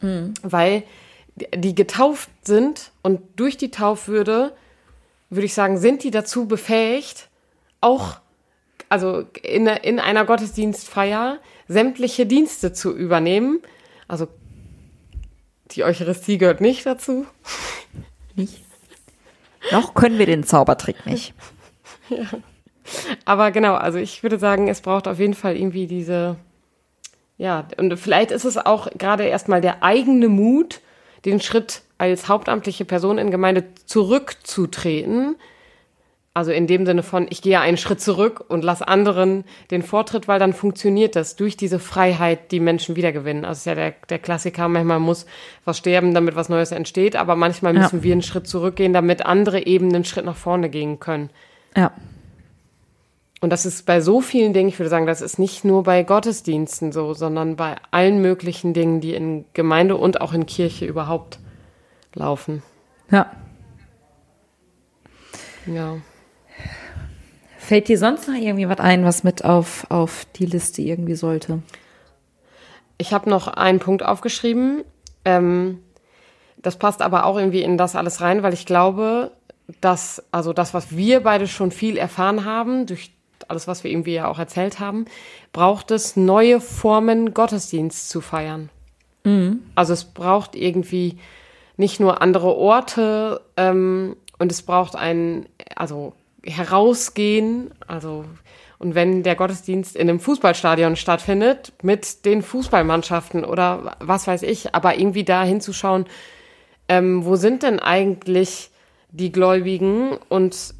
Mhm. 0.00 0.34
Weil 0.42 0.82
die 1.54 1.74
getauft 1.74 2.30
sind 2.42 2.92
und 3.02 3.20
durch 3.36 3.56
die 3.56 3.70
Taufwürde, 3.70 4.52
würde 5.30 5.46
ich 5.46 5.54
sagen, 5.54 5.78
sind 5.78 6.04
die 6.04 6.10
dazu 6.10 6.46
befähigt, 6.46 7.28
auch 7.80 8.20
also 8.88 9.24
in, 9.42 9.66
in 9.66 9.98
einer 9.98 10.24
Gottesdienstfeier 10.24 11.38
sämtliche 11.68 12.26
Dienste 12.26 12.72
zu 12.72 12.96
übernehmen. 12.96 13.60
Also 14.06 14.28
die 15.72 15.84
Eucharistie 15.84 16.38
gehört 16.38 16.60
nicht 16.60 16.86
dazu. 16.86 17.26
Nicht. 18.34 18.62
Noch 19.72 19.94
können 19.94 20.18
wir 20.18 20.26
den 20.26 20.44
Zaubertrick 20.44 21.06
nicht. 21.06 21.34
ja. 22.08 22.26
Aber 23.24 23.50
genau, 23.50 23.74
also 23.74 23.98
ich 23.98 24.22
würde 24.22 24.38
sagen, 24.38 24.68
es 24.68 24.80
braucht 24.80 25.08
auf 25.08 25.18
jeden 25.18 25.34
Fall 25.34 25.56
irgendwie 25.56 25.88
diese, 25.88 26.36
ja, 27.36 27.66
und 27.78 27.96
vielleicht 27.98 28.30
ist 28.30 28.44
es 28.44 28.56
auch 28.56 28.88
gerade 28.96 29.24
erstmal 29.24 29.60
der 29.60 29.82
eigene 29.82 30.28
Mut, 30.28 30.80
den 31.24 31.40
Schritt 31.40 31.82
als 31.98 32.28
hauptamtliche 32.28 32.84
Person 32.84 33.18
in 33.18 33.30
Gemeinde 33.30 33.64
zurückzutreten, 33.86 35.36
also 36.36 36.52
in 36.52 36.66
dem 36.66 36.84
Sinne 36.84 37.02
von, 37.02 37.26
ich 37.30 37.40
gehe 37.40 37.58
einen 37.60 37.78
Schritt 37.78 37.98
zurück 37.98 38.44
und 38.48 38.62
lasse 38.62 38.86
anderen 38.86 39.44
den 39.70 39.82
Vortritt, 39.82 40.28
weil 40.28 40.38
dann 40.38 40.52
funktioniert 40.52 41.16
das 41.16 41.34
durch 41.36 41.56
diese 41.56 41.78
Freiheit, 41.78 42.52
die 42.52 42.60
Menschen 42.60 42.94
wiedergewinnen. 42.94 43.46
Also 43.46 43.60
ist 43.60 43.64
ja 43.64 43.74
der, 43.74 43.94
der 44.10 44.18
Klassiker, 44.18 44.68
manchmal 44.68 45.00
muss 45.00 45.24
was 45.64 45.78
sterben, 45.78 46.12
damit 46.12 46.36
was 46.36 46.50
Neues 46.50 46.72
entsteht, 46.72 47.16
aber 47.16 47.36
manchmal 47.36 47.74
ja. 47.74 47.80
müssen 47.80 48.02
wir 48.02 48.12
einen 48.12 48.20
Schritt 48.20 48.46
zurückgehen, 48.46 48.92
damit 48.92 49.24
andere 49.24 49.64
eben 49.64 49.88
einen 49.88 50.04
Schritt 50.04 50.26
nach 50.26 50.36
vorne 50.36 50.68
gehen 50.68 51.00
können. 51.00 51.30
Ja. 51.74 51.92
Und 53.40 53.48
das 53.50 53.64
ist 53.64 53.86
bei 53.86 54.02
so 54.02 54.20
vielen 54.20 54.52
Dingen, 54.52 54.68
ich 54.68 54.78
würde 54.78 54.90
sagen, 54.90 55.06
das 55.06 55.22
ist 55.22 55.38
nicht 55.38 55.64
nur 55.64 55.84
bei 55.84 56.02
Gottesdiensten 56.02 56.92
so, 56.92 57.14
sondern 57.14 57.56
bei 57.56 57.76
allen 57.90 58.20
möglichen 58.20 58.74
Dingen, 58.74 59.00
die 59.00 59.14
in 59.14 59.46
Gemeinde 59.54 59.96
und 59.96 60.20
auch 60.20 60.34
in 60.34 60.44
Kirche 60.44 60.84
überhaupt 60.84 61.38
laufen. 62.16 62.62
Ja. 63.10 63.30
Ja. 65.66 65.96
Fällt 67.58 67.88
dir 67.88 67.98
sonst 67.98 68.28
noch 68.28 68.34
irgendwie 68.34 68.68
was 68.68 68.78
ein, 68.78 69.04
was 69.04 69.24
mit 69.24 69.44
auf, 69.44 69.86
auf 69.90 70.26
die 70.36 70.46
Liste 70.46 70.82
irgendwie 70.82 71.16
sollte? 71.16 71.62
Ich 72.98 73.12
habe 73.12 73.28
noch 73.28 73.48
einen 73.48 73.80
Punkt 73.80 74.04
aufgeschrieben. 74.04 74.84
Ähm, 75.24 75.80
das 76.58 76.78
passt 76.78 77.02
aber 77.02 77.24
auch 77.24 77.36
irgendwie 77.36 77.62
in 77.62 77.76
das 77.76 77.96
alles 77.96 78.20
rein, 78.20 78.42
weil 78.42 78.54
ich 78.54 78.66
glaube, 78.66 79.32
dass, 79.80 80.24
also 80.30 80.52
das, 80.52 80.74
was 80.74 80.96
wir 80.96 81.20
beide 81.20 81.48
schon 81.48 81.70
viel 81.70 81.96
erfahren 81.96 82.44
haben, 82.44 82.86
durch 82.86 83.10
alles, 83.48 83.68
was 83.68 83.84
wir 83.84 83.90
irgendwie 83.90 84.14
ja 84.14 84.28
auch 84.28 84.38
erzählt 84.38 84.80
haben, 84.80 85.06
braucht 85.52 85.90
es 85.90 86.16
neue 86.16 86.60
Formen, 86.60 87.34
Gottesdienst 87.34 88.08
zu 88.08 88.20
feiern. 88.20 88.70
Mhm. 89.24 89.62
Also 89.74 89.92
es 89.92 90.04
braucht 90.04 90.54
irgendwie 90.54 91.18
nicht 91.76 92.00
nur 92.00 92.22
andere 92.22 92.54
Orte 92.54 93.40
ähm, 93.56 94.16
und 94.38 94.52
es 94.52 94.62
braucht 94.62 94.96
ein, 94.96 95.46
also 95.74 96.14
herausgehen, 96.44 97.72
also 97.86 98.24
und 98.78 98.94
wenn 98.94 99.22
der 99.22 99.36
Gottesdienst 99.36 99.96
in 99.96 100.08
einem 100.08 100.20
Fußballstadion 100.20 100.96
stattfindet, 100.96 101.72
mit 101.82 102.24
den 102.26 102.42
Fußballmannschaften 102.42 103.44
oder 103.44 103.96
was 104.00 104.26
weiß 104.26 104.42
ich, 104.42 104.74
aber 104.74 104.98
irgendwie 104.98 105.24
da 105.24 105.44
hinzuschauen, 105.44 106.04
ähm, 106.88 107.24
wo 107.24 107.36
sind 107.36 107.62
denn 107.62 107.80
eigentlich 107.80 108.70
die 109.10 109.32
Gläubigen 109.32 110.18
und 110.28 110.74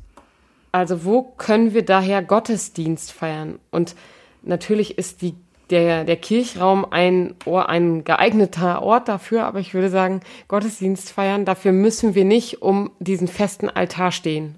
also 0.72 1.04
wo 1.04 1.22
können 1.22 1.72
wir 1.72 1.85
daher 1.85 2.22
Gottesdienst 2.22 3.12
feiern? 3.12 3.59
Und 3.70 3.94
natürlich 4.42 4.98
ist 4.98 5.22
die, 5.22 5.35
der, 5.70 6.05
der 6.05 6.16
Kirchraum 6.16 6.87
ein, 6.90 7.35
ein 7.44 8.05
geeigneter 8.05 8.83
Ort 8.83 9.09
dafür, 9.09 9.44
aber 9.44 9.59
ich 9.61 9.74
würde 9.74 9.90
sagen, 9.90 10.20
Gottesdienst 10.48 11.11
feiern, 11.11 11.44
dafür 11.44 11.72
müssen 11.72 12.14
wir 12.14 12.24
nicht 12.24 12.62
um 12.62 12.90
diesen 13.00 13.29
festen 13.29 13.68
Altar 13.68 14.12
stehen 14.12 14.57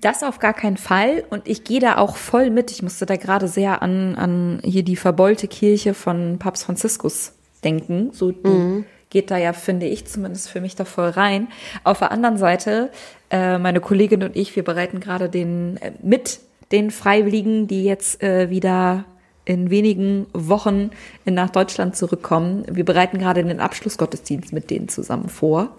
das 0.00 0.22
auf 0.22 0.38
gar 0.38 0.54
keinen 0.54 0.76
Fall. 0.76 1.24
Und 1.30 1.48
ich 1.48 1.64
gehe 1.64 1.80
da 1.80 1.98
auch 1.98 2.16
voll 2.16 2.50
mit. 2.50 2.70
Ich 2.70 2.82
musste 2.82 3.06
da 3.06 3.16
gerade 3.16 3.48
sehr 3.48 3.82
an, 3.82 4.16
an 4.16 4.60
hier 4.64 4.82
die 4.82 4.96
verbeulte 4.96 5.48
Kirche 5.48 5.94
von 5.94 6.38
Papst 6.38 6.64
Franziskus 6.64 7.32
denken. 7.64 8.10
So 8.12 8.32
mhm. 8.42 8.84
geht 9.10 9.30
da 9.30 9.36
ja, 9.36 9.52
finde 9.52 9.86
ich, 9.86 10.06
zumindest 10.06 10.48
für 10.48 10.60
mich 10.60 10.76
da 10.76 10.84
voll 10.84 11.10
rein. 11.10 11.48
Auf 11.84 12.00
der 12.00 12.10
anderen 12.10 12.36
Seite, 12.36 12.90
äh, 13.30 13.58
meine 13.58 13.80
Kollegin 13.80 14.22
und 14.22 14.36
ich, 14.36 14.54
wir 14.56 14.64
bereiten 14.64 15.00
gerade 15.00 15.28
den 15.28 15.76
äh, 15.78 15.92
mit 16.02 16.40
den 16.72 16.90
Freiwilligen, 16.90 17.68
die 17.68 17.84
jetzt 17.84 18.22
äh, 18.22 18.50
wieder 18.50 19.04
in 19.46 19.70
wenigen 19.70 20.26
Wochen 20.32 20.90
nach 21.24 21.50
Deutschland 21.50 21.96
zurückkommen. 21.96 22.64
Wir 22.68 22.84
bereiten 22.84 23.18
gerade 23.18 23.42
den 23.44 23.60
Abschlussgottesdienst 23.60 24.52
mit 24.52 24.70
denen 24.70 24.88
zusammen 24.88 25.28
vor. 25.28 25.70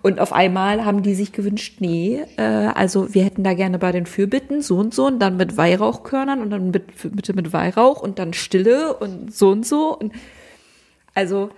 Und 0.00 0.18
auf 0.18 0.32
einmal 0.32 0.86
haben 0.86 1.02
die 1.02 1.14
sich 1.14 1.32
gewünscht, 1.32 1.76
nee, 1.80 2.22
äh, 2.38 2.42
also 2.42 3.14
wir 3.14 3.22
hätten 3.22 3.44
da 3.44 3.52
gerne 3.52 3.78
bei 3.78 3.92
den 3.92 4.06
Fürbitten 4.06 4.62
so 4.62 4.78
und 4.78 4.94
so 4.94 5.06
und 5.06 5.18
dann 5.20 5.36
mit 5.36 5.58
Weihrauchkörnern 5.58 6.40
und 6.40 6.50
dann 6.50 6.70
mit, 6.70 6.84
bitte 7.14 7.34
mit 7.34 7.52
Weihrauch 7.52 8.00
und 8.00 8.18
dann 8.18 8.32
Stille 8.32 8.94
und 8.94 9.32
so 9.32 9.50
und 9.50 9.66
so. 9.66 9.96
Und 9.96 10.12
also 11.14 11.50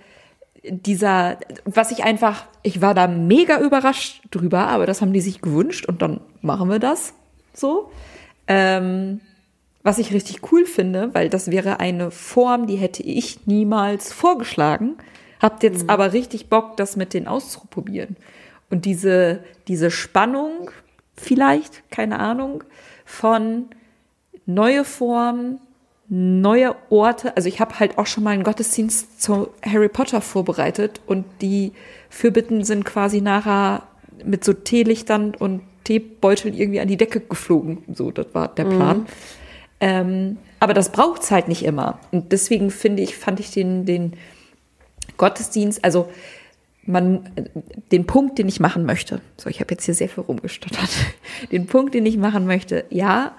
dieser, 0.61 1.37
was 1.63 1.91
ich 1.91 2.03
einfach, 2.03 2.45
ich 2.63 2.81
war 2.81 2.93
da 2.93 3.07
mega 3.07 3.61
überrascht 3.61 4.23
drüber, 4.29 4.67
aber 4.67 4.85
das 4.85 5.01
haben 5.01 5.13
die 5.13 5.21
sich 5.21 5.41
gewünscht 5.41 5.85
und 5.87 6.01
dann 6.01 6.19
machen 6.41 6.69
wir 6.69 6.79
das 6.79 7.13
so. 7.53 7.91
Ähm, 8.47 9.21
was 9.85 9.99
ich 9.99 10.11
richtig 10.11 10.51
cool 10.51 10.65
finde, 10.65 11.13
weil 11.13 11.29
das 11.29 11.51
wäre 11.51 11.79
eine 11.79 12.09
Form, 12.09 12.65
die 12.65 12.75
hätte 12.75 13.03
ich 13.03 13.45
niemals 13.45 14.11
vorgeschlagen. 14.11 14.97
Habt 15.39 15.61
jetzt 15.61 15.83
mhm. 15.83 15.91
aber 15.91 16.11
richtig 16.11 16.49
Bock, 16.49 16.75
das 16.75 16.95
mit 16.95 17.13
denen 17.13 17.27
auszuprobieren. 17.27 18.15
Und 18.71 18.85
diese, 18.85 19.43
diese 19.67 19.91
Spannung, 19.91 20.71
vielleicht, 21.15 21.83
keine 21.91 22.17
Ahnung, 22.19 22.63
von 23.05 23.67
neue 24.47 24.85
Formen, 24.85 25.59
neue 26.09 26.75
Orte. 26.89 27.37
Also 27.37 27.47
ich 27.47 27.59
habe 27.59 27.79
halt 27.79 27.99
auch 27.99 28.07
schon 28.07 28.23
mal 28.23 28.31
einen 28.31 28.43
Gottesdienst 28.43 29.21
zu 29.21 29.49
Harry 29.63 29.89
Potter 29.89 30.21
vorbereitet 30.21 30.99
und 31.05 31.25
die 31.41 31.73
Fürbitten 32.09 32.63
sind 32.63 32.85
quasi 32.85 33.21
nachher 33.21 33.83
mit 34.23 34.43
so 34.43 34.53
Teelichtern 34.53 35.35
und 35.35 35.61
Teebeuteln 35.83 36.55
irgendwie 36.55 36.79
an 36.79 36.87
die 36.87 36.97
Decke 36.97 37.19
geflogen. 37.19 37.83
So, 37.93 38.09
das 38.09 38.33
war 38.33 38.47
der 38.47 38.65
Plan. 38.65 38.97
Mhm. 39.01 39.05
Ähm, 39.79 40.37
aber 40.59 40.73
das 40.73 40.91
braucht 40.91 41.23
es 41.23 41.31
halt 41.31 41.47
nicht 41.47 41.63
immer. 41.63 41.99
Und 42.11 42.31
deswegen 42.31 42.71
finde 42.71 43.03
ich, 43.03 43.17
fand 43.17 43.39
ich 43.39 43.51
den, 43.51 43.85
den 43.85 44.13
Gottesdienst, 45.17 45.83
also 45.83 46.09
man, 46.85 47.29
den 47.91 48.05
Punkt, 48.05 48.37
den 48.37 48.47
ich 48.47 48.59
machen 48.59 48.85
möchte, 48.85 49.21
so 49.37 49.49
ich 49.49 49.59
habe 49.59 49.73
jetzt 49.73 49.85
hier 49.85 49.93
sehr 49.93 50.09
viel 50.09 50.23
rumgestottert, 50.23 50.89
den 51.51 51.67
Punkt, 51.67 51.93
den 51.93 52.05
ich 52.05 52.17
machen 52.17 52.45
möchte, 52.45 52.85
ja, 52.89 53.35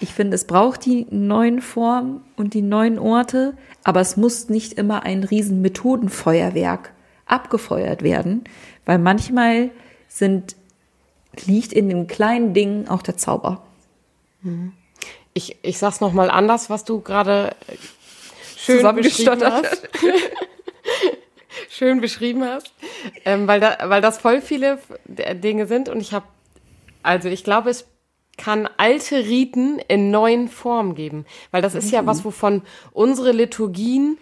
ich 0.00 0.14
finde, 0.14 0.34
es 0.34 0.46
braucht 0.46 0.86
die 0.86 1.06
neuen 1.10 1.60
Formen 1.60 2.22
und 2.36 2.54
die 2.54 2.62
neuen 2.62 2.98
Orte, 2.98 3.54
aber 3.84 4.00
es 4.00 4.16
muss 4.16 4.48
nicht 4.48 4.72
immer 4.74 5.02
ein 5.02 5.24
riesen 5.24 5.60
Methodenfeuerwerk 5.60 6.92
abgefeuert 7.26 8.02
werden, 8.02 8.44
weil 8.86 8.98
manchmal 8.98 9.70
sind, 10.08 10.56
liegt 11.44 11.72
in 11.72 11.88
den 11.88 12.06
kleinen 12.06 12.54
Dingen 12.54 12.88
auch 12.88 13.02
der 13.02 13.16
Zauber. 13.16 13.62
Ich, 15.32 15.56
ich 15.62 15.78
sag's 15.78 16.00
noch 16.00 16.12
mal 16.12 16.30
anders, 16.30 16.70
was 16.70 16.84
du 16.84 17.00
gerade 17.00 17.54
schön 18.56 18.94
beschrieben 18.94 19.42
hast. 19.44 19.88
schön 21.68 22.00
beschrieben 22.00 22.44
hast, 22.44 22.74
ähm, 23.24 23.46
weil, 23.46 23.60
da, 23.60 23.78
weil 23.86 24.02
das 24.02 24.18
voll 24.18 24.40
viele 24.40 24.78
Dinge 25.06 25.66
sind 25.66 25.88
und 25.88 26.00
ich 26.00 26.12
habe, 26.12 26.26
also 27.02 27.28
ich 27.28 27.44
glaube, 27.44 27.70
es 27.70 27.86
kann 28.36 28.68
alte 28.76 29.16
Riten 29.18 29.78
in 29.88 30.10
neuen 30.10 30.48
Formen 30.48 30.94
geben, 30.94 31.26
weil 31.50 31.62
das 31.62 31.74
ist 31.74 31.86
mhm. 31.86 31.92
ja 31.92 32.06
was, 32.06 32.24
wovon 32.24 32.62
unsere 32.92 33.32
Liturgien 33.32 34.18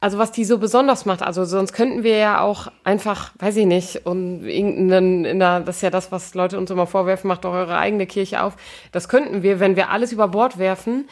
also 0.00 0.18
was 0.18 0.30
die 0.30 0.44
so 0.44 0.58
besonders 0.58 1.06
macht, 1.06 1.22
also 1.22 1.44
sonst 1.44 1.72
könnten 1.72 2.04
wir 2.04 2.16
ja 2.16 2.40
auch 2.40 2.68
einfach, 2.84 3.32
weiß 3.38 3.56
ich 3.56 3.66
nicht, 3.66 4.06
und 4.06 4.46
irgendeinen, 4.46 5.24
in 5.24 5.38
der, 5.40 5.60
das 5.60 5.76
ist 5.76 5.82
ja 5.82 5.90
das, 5.90 6.12
was 6.12 6.34
Leute 6.34 6.56
uns 6.56 6.70
immer 6.70 6.86
vorwerfen, 6.86 7.26
macht 7.26 7.44
doch 7.44 7.52
eure 7.52 7.78
eigene 7.78 8.06
Kirche 8.06 8.42
auf. 8.42 8.54
Das 8.92 9.08
könnten 9.08 9.42
wir, 9.42 9.58
wenn 9.58 9.74
wir 9.74 9.90
alles 9.90 10.12
über 10.12 10.28
Bord 10.28 10.58
werfen. 10.58 11.08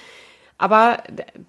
Aber 0.58 1.02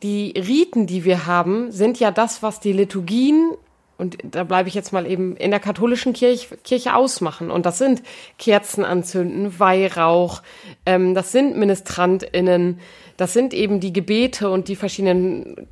die 0.04 0.34
Riten, 0.36 0.88
die 0.88 1.06
wir 1.06 1.28
haben, 1.28 1.72
sind 1.72 2.00
ja 2.00 2.12
das, 2.12 2.44
was 2.44 2.60
die 2.60 2.74
Liturgien 2.74 3.54
und 3.98 4.18
da 4.24 4.44
bleibe 4.44 4.70
ich 4.70 4.76
jetzt 4.76 4.94
mal 4.94 5.08
eben 5.08 5.36
in 5.38 5.50
der 5.50 5.60
katholischen 5.60 6.14
Kirche, 6.14 6.56
Kirche 6.58 6.96
ausmachen. 6.96 7.50
Und 7.50 7.66
das 7.66 7.80
sind 7.80 8.04
Kerzen 8.38 8.86
anzünden, 8.86 9.60
Weihrauch, 9.60 10.44
ähm, 10.86 11.16
das 11.16 11.32
sind 11.32 11.58
MinistrantInnen, 11.58 12.80
das 13.18 13.34
sind 13.34 13.54
eben 13.54 13.80
die 13.80 13.94
Gebete 13.94 14.50
und 14.52 14.68
die 14.68 14.76
verschiedenen 14.76 15.68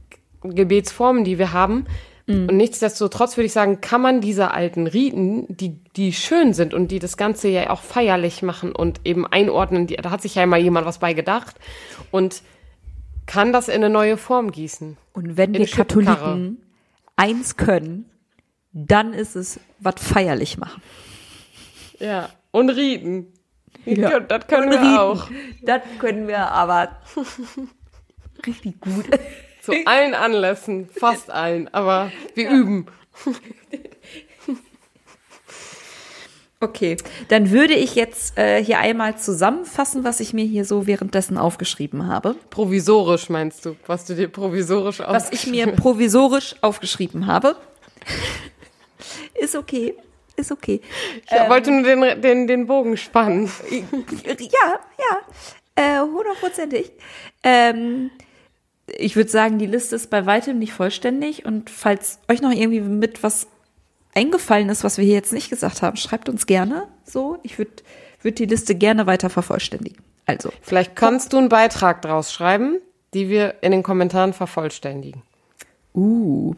Gebetsformen, 0.53 1.23
die 1.23 1.37
wir 1.37 1.53
haben. 1.53 1.85
Mhm. 2.27 2.49
Und 2.49 2.57
nichtsdestotrotz 2.57 3.37
würde 3.37 3.45
ich 3.45 3.53
sagen, 3.53 3.81
kann 3.81 4.01
man 4.01 4.21
diese 4.21 4.51
alten 4.51 4.87
Riten, 4.87 5.45
die, 5.49 5.79
die 5.95 6.13
schön 6.13 6.53
sind 6.53 6.73
und 6.73 6.89
die 6.89 6.99
das 6.99 7.17
Ganze 7.17 7.47
ja 7.49 7.69
auch 7.69 7.81
feierlich 7.81 8.41
machen 8.41 8.71
und 8.71 9.01
eben 9.05 9.27
einordnen, 9.27 9.87
die, 9.87 9.95
da 9.95 10.09
hat 10.09 10.21
sich 10.21 10.35
ja 10.35 10.43
immer 10.43 10.57
jemand 10.57 10.85
was 10.85 10.99
bei 10.99 11.13
gedacht 11.13 11.55
und 12.11 12.41
kann 13.27 13.53
das 13.53 13.67
in 13.67 13.75
eine 13.75 13.89
neue 13.89 14.17
Form 14.17 14.51
gießen. 14.51 14.97
Und 15.13 15.37
wenn 15.37 15.53
wir 15.53 15.67
Katholiken 15.67 16.61
eins 17.15 17.57
können, 17.57 18.09
dann 18.73 19.13
ist 19.13 19.35
es 19.35 19.59
was 19.79 19.95
feierlich 19.97 20.57
machen. 20.57 20.81
Ja, 21.99 22.29
und 22.51 22.69
Riten. 22.69 23.27
Ja. 23.85 24.19
Das 24.19 24.47
können 24.47 24.65
und 24.65 24.71
wir 24.71 24.81
Rieden. 24.81 24.97
auch. 24.97 25.29
Das 25.61 25.81
können 25.99 26.27
wir 26.27 26.51
aber 26.51 26.89
richtig 28.45 28.81
gut. 28.81 29.05
Zu 29.65 29.73
allen 29.85 30.13
Anlässen, 30.13 30.87
fast 30.89 31.31
allen, 31.31 31.73
aber 31.73 32.11
wir 32.35 32.45
ja. 32.45 32.51
üben. 32.51 32.85
Okay, 36.61 36.97
dann 37.27 37.51
würde 37.51 37.73
ich 37.73 37.95
jetzt 37.95 38.37
äh, 38.37 38.63
hier 38.63 38.79
einmal 38.79 39.17
zusammenfassen, 39.17 40.03
was 40.03 40.19
ich 40.19 40.33
mir 40.33 40.45
hier 40.45 40.65
so 40.65 40.87
währenddessen 40.87 41.37
aufgeschrieben 41.37 42.07
habe. 42.07 42.35
Provisorisch 42.49 43.29
meinst 43.29 43.65
du, 43.65 43.75
was 43.85 44.05
du 44.05 44.15
dir 44.15 44.29
provisorisch 44.29 45.01
aufgeschrieben 45.01 45.15
hast? 45.15 45.31
Was 45.33 45.43
ich 45.43 45.51
mir 45.51 45.67
provisorisch 45.67 46.55
aufgeschrieben 46.61 47.27
habe. 47.27 47.55
Ist 49.33 49.55
okay. 49.55 49.95
Ist 50.37 50.51
okay. 50.51 50.81
Ich 51.25 51.31
ähm, 51.31 51.49
wollte 51.49 51.71
nur 51.71 51.83
den, 51.83 52.21
den, 52.21 52.47
den 52.47 52.67
Bogen 52.67 52.97
spannen. 52.97 53.51
Ja, 53.69 54.79
ja. 54.99 55.19
Äh, 55.75 55.99
hundertprozentig. 56.01 56.91
Ähm, 57.43 58.11
ich 58.87 59.15
würde 59.15 59.29
sagen, 59.29 59.59
die 59.59 59.65
Liste 59.65 59.95
ist 59.95 60.09
bei 60.09 60.25
weitem 60.25 60.59
nicht 60.59 60.73
vollständig. 60.73 61.45
Und 61.45 61.69
falls 61.69 62.19
euch 62.27 62.41
noch 62.41 62.51
irgendwie 62.51 62.81
mit 62.81 63.23
was 63.23 63.47
eingefallen 64.13 64.69
ist, 64.69 64.83
was 64.83 64.97
wir 64.97 65.05
hier 65.05 65.15
jetzt 65.15 65.33
nicht 65.33 65.49
gesagt 65.49 65.81
haben, 65.81 65.97
schreibt 65.97 66.29
uns 66.29 66.45
gerne 66.45 66.87
so. 67.03 67.37
Ich 67.43 67.57
würde 67.57 67.71
würd 68.21 68.39
die 68.39 68.45
Liste 68.45 68.75
gerne 68.75 69.05
weiter 69.05 69.29
vervollständigen. 69.29 70.03
Also. 70.25 70.51
Vielleicht 70.61 70.95
kannst 70.95 71.31
du 71.31 71.37
einen 71.37 71.49
Beitrag 71.49 72.01
draus 72.01 72.33
schreiben, 72.33 72.77
die 73.13 73.29
wir 73.29 73.55
in 73.61 73.71
den 73.71 73.83
Kommentaren 73.83 74.33
vervollständigen. 74.33 75.21
Uh. 75.93 76.55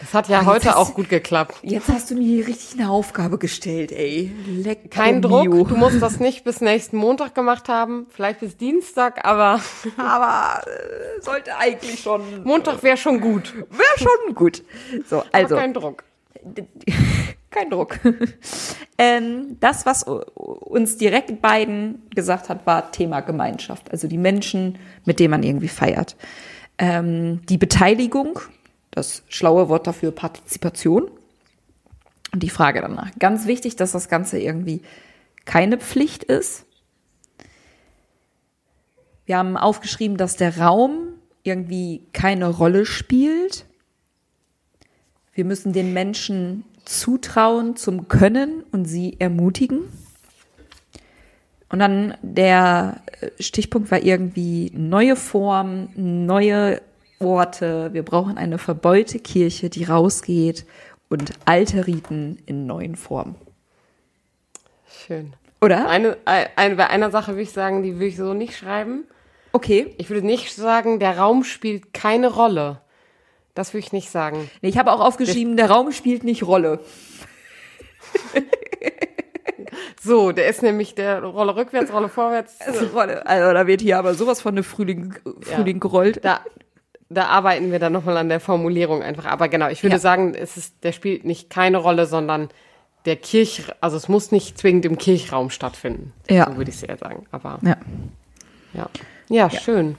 Das 0.00 0.14
hat 0.14 0.28
ja 0.28 0.42
oh, 0.42 0.46
heute 0.46 0.76
auch 0.76 0.94
gut 0.94 1.08
geklappt. 1.08 1.56
Jetzt 1.62 1.88
hast 1.88 2.10
du 2.10 2.14
mir 2.14 2.24
hier 2.24 2.46
richtig 2.46 2.78
eine 2.78 2.90
Aufgabe 2.90 3.38
gestellt, 3.38 3.90
ey. 3.90 4.32
Leck 4.46 4.90
Kein 4.90 5.20
Druck, 5.20 5.48
Mio. 5.48 5.64
du 5.64 5.76
musst 5.76 6.00
das 6.00 6.20
nicht 6.20 6.44
bis 6.44 6.60
nächsten 6.60 6.96
Montag 6.96 7.34
gemacht 7.34 7.68
haben, 7.68 8.06
vielleicht 8.10 8.40
bis 8.40 8.56
Dienstag, 8.56 9.24
aber... 9.24 9.60
aber 9.96 10.62
äh, 10.66 11.20
sollte 11.20 11.56
eigentlich 11.56 12.00
schon... 12.00 12.44
Montag 12.44 12.82
wäre 12.82 12.96
schon 12.96 13.20
gut. 13.20 13.52
Wäre 13.54 13.98
schon 13.98 14.34
gut. 14.34 14.62
So, 15.06 15.24
also... 15.32 15.54
Aber 15.54 15.62
kein 15.62 15.74
Druck. 15.74 16.04
kein 17.50 17.70
Druck. 17.70 17.98
ähm, 18.98 19.56
das, 19.60 19.86
was 19.86 20.04
uns 20.04 20.96
direkt 20.98 21.40
beiden 21.42 22.02
gesagt 22.14 22.48
hat, 22.48 22.66
war 22.66 22.92
Thema 22.92 23.20
Gemeinschaft. 23.20 23.90
Also 23.90 24.06
die 24.06 24.18
Menschen, 24.18 24.78
mit 25.04 25.18
denen 25.18 25.30
man 25.30 25.42
irgendwie 25.42 25.68
feiert. 25.68 26.16
Ähm, 26.78 27.40
die 27.48 27.58
Beteiligung 27.58 28.40
das 28.94 29.24
schlaue 29.28 29.68
Wort 29.68 29.86
dafür 29.86 30.12
Partizipation. 30.12 31.10
Und 32.32 32.42
die 32.42 32.50
Frage 32.50 32.80
danach. 32.80 33.10
Ganz 33.18 33.46
wichtig, 33.46 33.76
dass 33.76 33.92
das 33.92 34.08
Ganze 34.08 34.38
irgendwie 34.38 34.82
keine 35.44 35.78
Pflicht 35.78 36.24
ist. 36.24 36.64
Wir 39.26 39.38
haben 39.38 39.56
aufgeschrieben, 39.56 40.16
dass 40.16 40.36
der 40.36 40.58
Raum 40.58 41.14
irgendwie 41.42 42.06
keine 42.12 42.48
Rolle 42.48 42.86
spielt. 42.86 43.66
Wir 45.32 45.44
müssen 45.44 45.72
den 45.72 45.92
Menschen 45.92 46.64
zutrauen 46.84 47.76
zum 47.76 48.08
Können 48.08 48.64
und 48.72 48.84
sie 48.84 49.16
ermutigen. 49.18 49.80
Und 51.68 51.78
dann 51.78 52.14
der 52.22 53.00
Stichpunkt 53.40 53.90
war 53.90 54.02
irgendwie 54.02 54.70
neue 54.74 55.16
Form, 55.16 55.88
neue 55.96 56.80
Orte, 57.18 57.92
wir 57.92 58.02
brauchen 58.02 58.36
eine 58.38 58.58
verbeute 58.58 59.18
Kirche, 59.18 59.70
die 59.70 59.84
rausgeht 59.84 60.66
und 61.08 61.32
alte 61.44 61.86
Riten 61.86 62.38
in 62.46 62.66
neuen 62.66 62.96
Formen. 62.96 63.36
Schön. 65.06 65.34
Oder? 65.60 65.88
Eine, 65.88 66.16
eine, 66.24 66.76
bei 66.76 66.88
einer 66.88 67.10
Sache 67.10 67.32
würde 67.32 67.42
ich 67.42 67.52
sagen, 67.52 67.82
die 67.82 67.94
würde 67.94 68.06
ich 68.06 68.16
so 68.16 68.34
nicht 68.34 68.56
schreiben. 68.56 69.04
Okay. 69.52 69.94
Ich 69.98 70.10
würde 70.10 70.26
nicht 70.26 70.54
sagen, 70.54 70.98
der 70.98 71.18
Raum 71.18 71.44
spielt 71.44 71.94
keine 71.94 72.28
Rolle. 72.28 72.80
Das 73.54 73.72
würde 73.72 73.86
ich 73.86 73.92
nicht 73.92 74.10
sagen. 74.10 74.50
Nee, 74.60 74.68
ich 74.68 74.78
habe 74.78 74.92
auch 74.92 75.00
aufgeschrieben, 75.00 75.56
der, 75.56 75.68
der 75.68 75.76
Raum 75.76 75.92
spielt 75.92 76.24
nicht 76.24 76.42
Rolle. 76.42 76.80
so, 80.02 80.32
der 80.32 80.48
ist 80.48 80.62
nämlich 80.62 80.94
der 80.94 81.22
Rolle 81.22 81.54
rückwärts, 81.54 81.92
Rolle 81.92 82.08
vorwärts. 82.08 82.58
Also, 82.66 82.86
Rolle, 82.86 83.24
also 83.26 83.54
da 83.54 83.66
wird 83.66 83.80
hier 83.80 83.98
aber 83.98 84.14
sowas 84.14 84.40
von 84.40 84.56
der 84.56 84.64
Frühling, 84.64 85.14
Frühling 85.40 85.76
ja. 85.76 85.80
gerollt. 85.80 86.24
Da, 86.24 86.40
da 87.08 87.26
arbeiten 87.26 87.70
wir 87.70 87.78
dann 87.78 87.92
nochmal 87.92 88.16
an 88.16 88.28
der 88.28 88.40
Formulierung 88.40 89.02
einfach. 89.02 89.26
Aber 89.26 89.48
genau, 89.48 89.68
ich 89.68 89.82
würde 89.82 89.96
ja. 89.96 90.00
sagen, 90.00 90.34
es 90.34 90.56
ist, 90.56 90.82
der 90.84 90.92
spielt 90.92 91.24
nicht 91.24 91.50
keine 91.50 91.78
Rolle, 91.78 92.06
sondern 92.06 92.48
der 93.04 93.16
Kirch, 93.16 93.64
also 93.80 93.96
es 93.96 94.08
muss 94.08 94.32
nicht 94.32 94.58
zwingend 94.58 94.84
im 94.86 94.98
Kirchraum 94.98 95.50
stattfinden. 95.50 96.12
Ja. 96.28 96.46
So 96.46 96.56
würde 96.56 96.70
ich 96.70 96.76
es 96.76 96.82
eher 96.82 96.96
sagen. 96.96 97.26
Aber 97.30 97.58
ja. 97.62 97.76
Ja. 98.72 98.88
ja. 99.28 99.50
schön. 99.50 99.96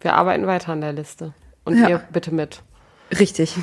Wir 0.00 0.14
arbeiten 0.14 0.46
weiter 0.46 0.72
an 0.72 0.80
der 0.80 0.92
Liste. 0.92 1.34
Und 1.64 1.78
ja. 1.78 1.88
ihr 1.88 1.98
bitte 2.12 2.32
mit. 2.32 2.62
Richtig. 3.18 3.54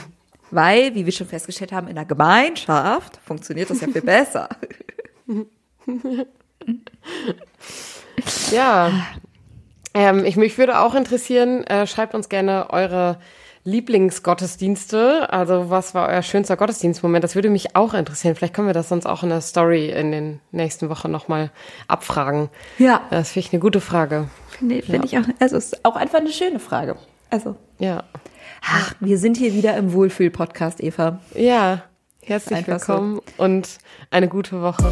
Weil, 0.51 0.93
wie 0.95 1.05
wir 1.05 1.11
schon 1.11 1.27
festgestellt 1.27 1.71
haben, 1.71 1.88
in 1.88 1.95
der 1.95 2.05
Gemeinschaft 2.05 3.19
funktioniert 3.25 3.69
das 3.69 3.81
ja 3.81 3.88
viel 3.88 4.01
besser. 4.01 4.49
ja, 8.51 8.91
ähm, 9.95 10.25
ich, 10.25 10.35
mich 10.35 10.57
würde 10.57 10.79
auch 10.79 10.93
interessieren, 10.93 11.63
äh, 11.63 11.87
schreibt 11.87 12.13
uns 12.13 12.29
gerne 12.29 12.67
eure 12.69 13.17
Lieblingsgottesdienste. 13.63 15.31
Also 15.33 15.69
was 15.69 15.95
war 15.95 16.09
euer 16.09 16.21
schönster 16.21 16.55
Gottesdienstmoment? 16.55 17.23
Das 17.23 17.33
würde 17.33 17.49
mich 17.49 17.75
auch 17.75 17.95
interessieren. 17.95 18.35
Vielleicht 18.35 18.53
können 18.53 18.67
wir 18.67 18.73
das 18.73 18.89
sonst 18.89 19.07
auch 19.07 19.23
in 19.23 19.29
der 19.29 19.41
Story 19.41 19.89
in 19.89 20.11
den 20.11 20.39
nächsten 20.51 20.89
Wochen 20.89 21.09
nochmal 21.09 21.49
abfragen. 21.87 22.49
Ja. 22.77 23.01
Das 23.09 23.31
finde 23.31 23.47
ich 23.47 23.53
eine 23.53 23.61
gute 23.61 23.81
Frage. 23.81 24.27
Finde 24.49 24.81
find 24.83 25.11
ja. 25.11 25.21
ich 25.21 25.25
auch. 25.25 25.33
Also 25.39 25.57
es 25.57 25.73
ist 25.73 25.85
auch 25.85 25.95
einfach 25.95 26.19
eine 26.19 26.31
schöne 26.31 26.59
Frage. 26.59 26.97
Also. 27.31 27.55
Ja. 27.79 28.03
Ach, 28.61 28.93
wir 28.99 29.17
sind 29.17 29.37
hier 29.37 29.53
wieder 29.53 29.75
im 29.77 29.93
Wohlfühl-Podcast, 29.93 30.83
Eva. 30.83 31.19
Ja. 31.33 31.83
Herzlich 32.21 32.67
willkommen 32.67 33.21
so. 33.37 33.43
und 33.43 33.77
eine 34.09 34.27
gute 34.27 34.61
Woche. 34.61 34.91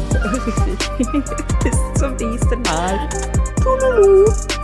Bis 1.64 2.00
zum 2.00 2.14
nächsten 2.16 2.62
Mal. 2.62 3.08
Tululu. 3.60 4.63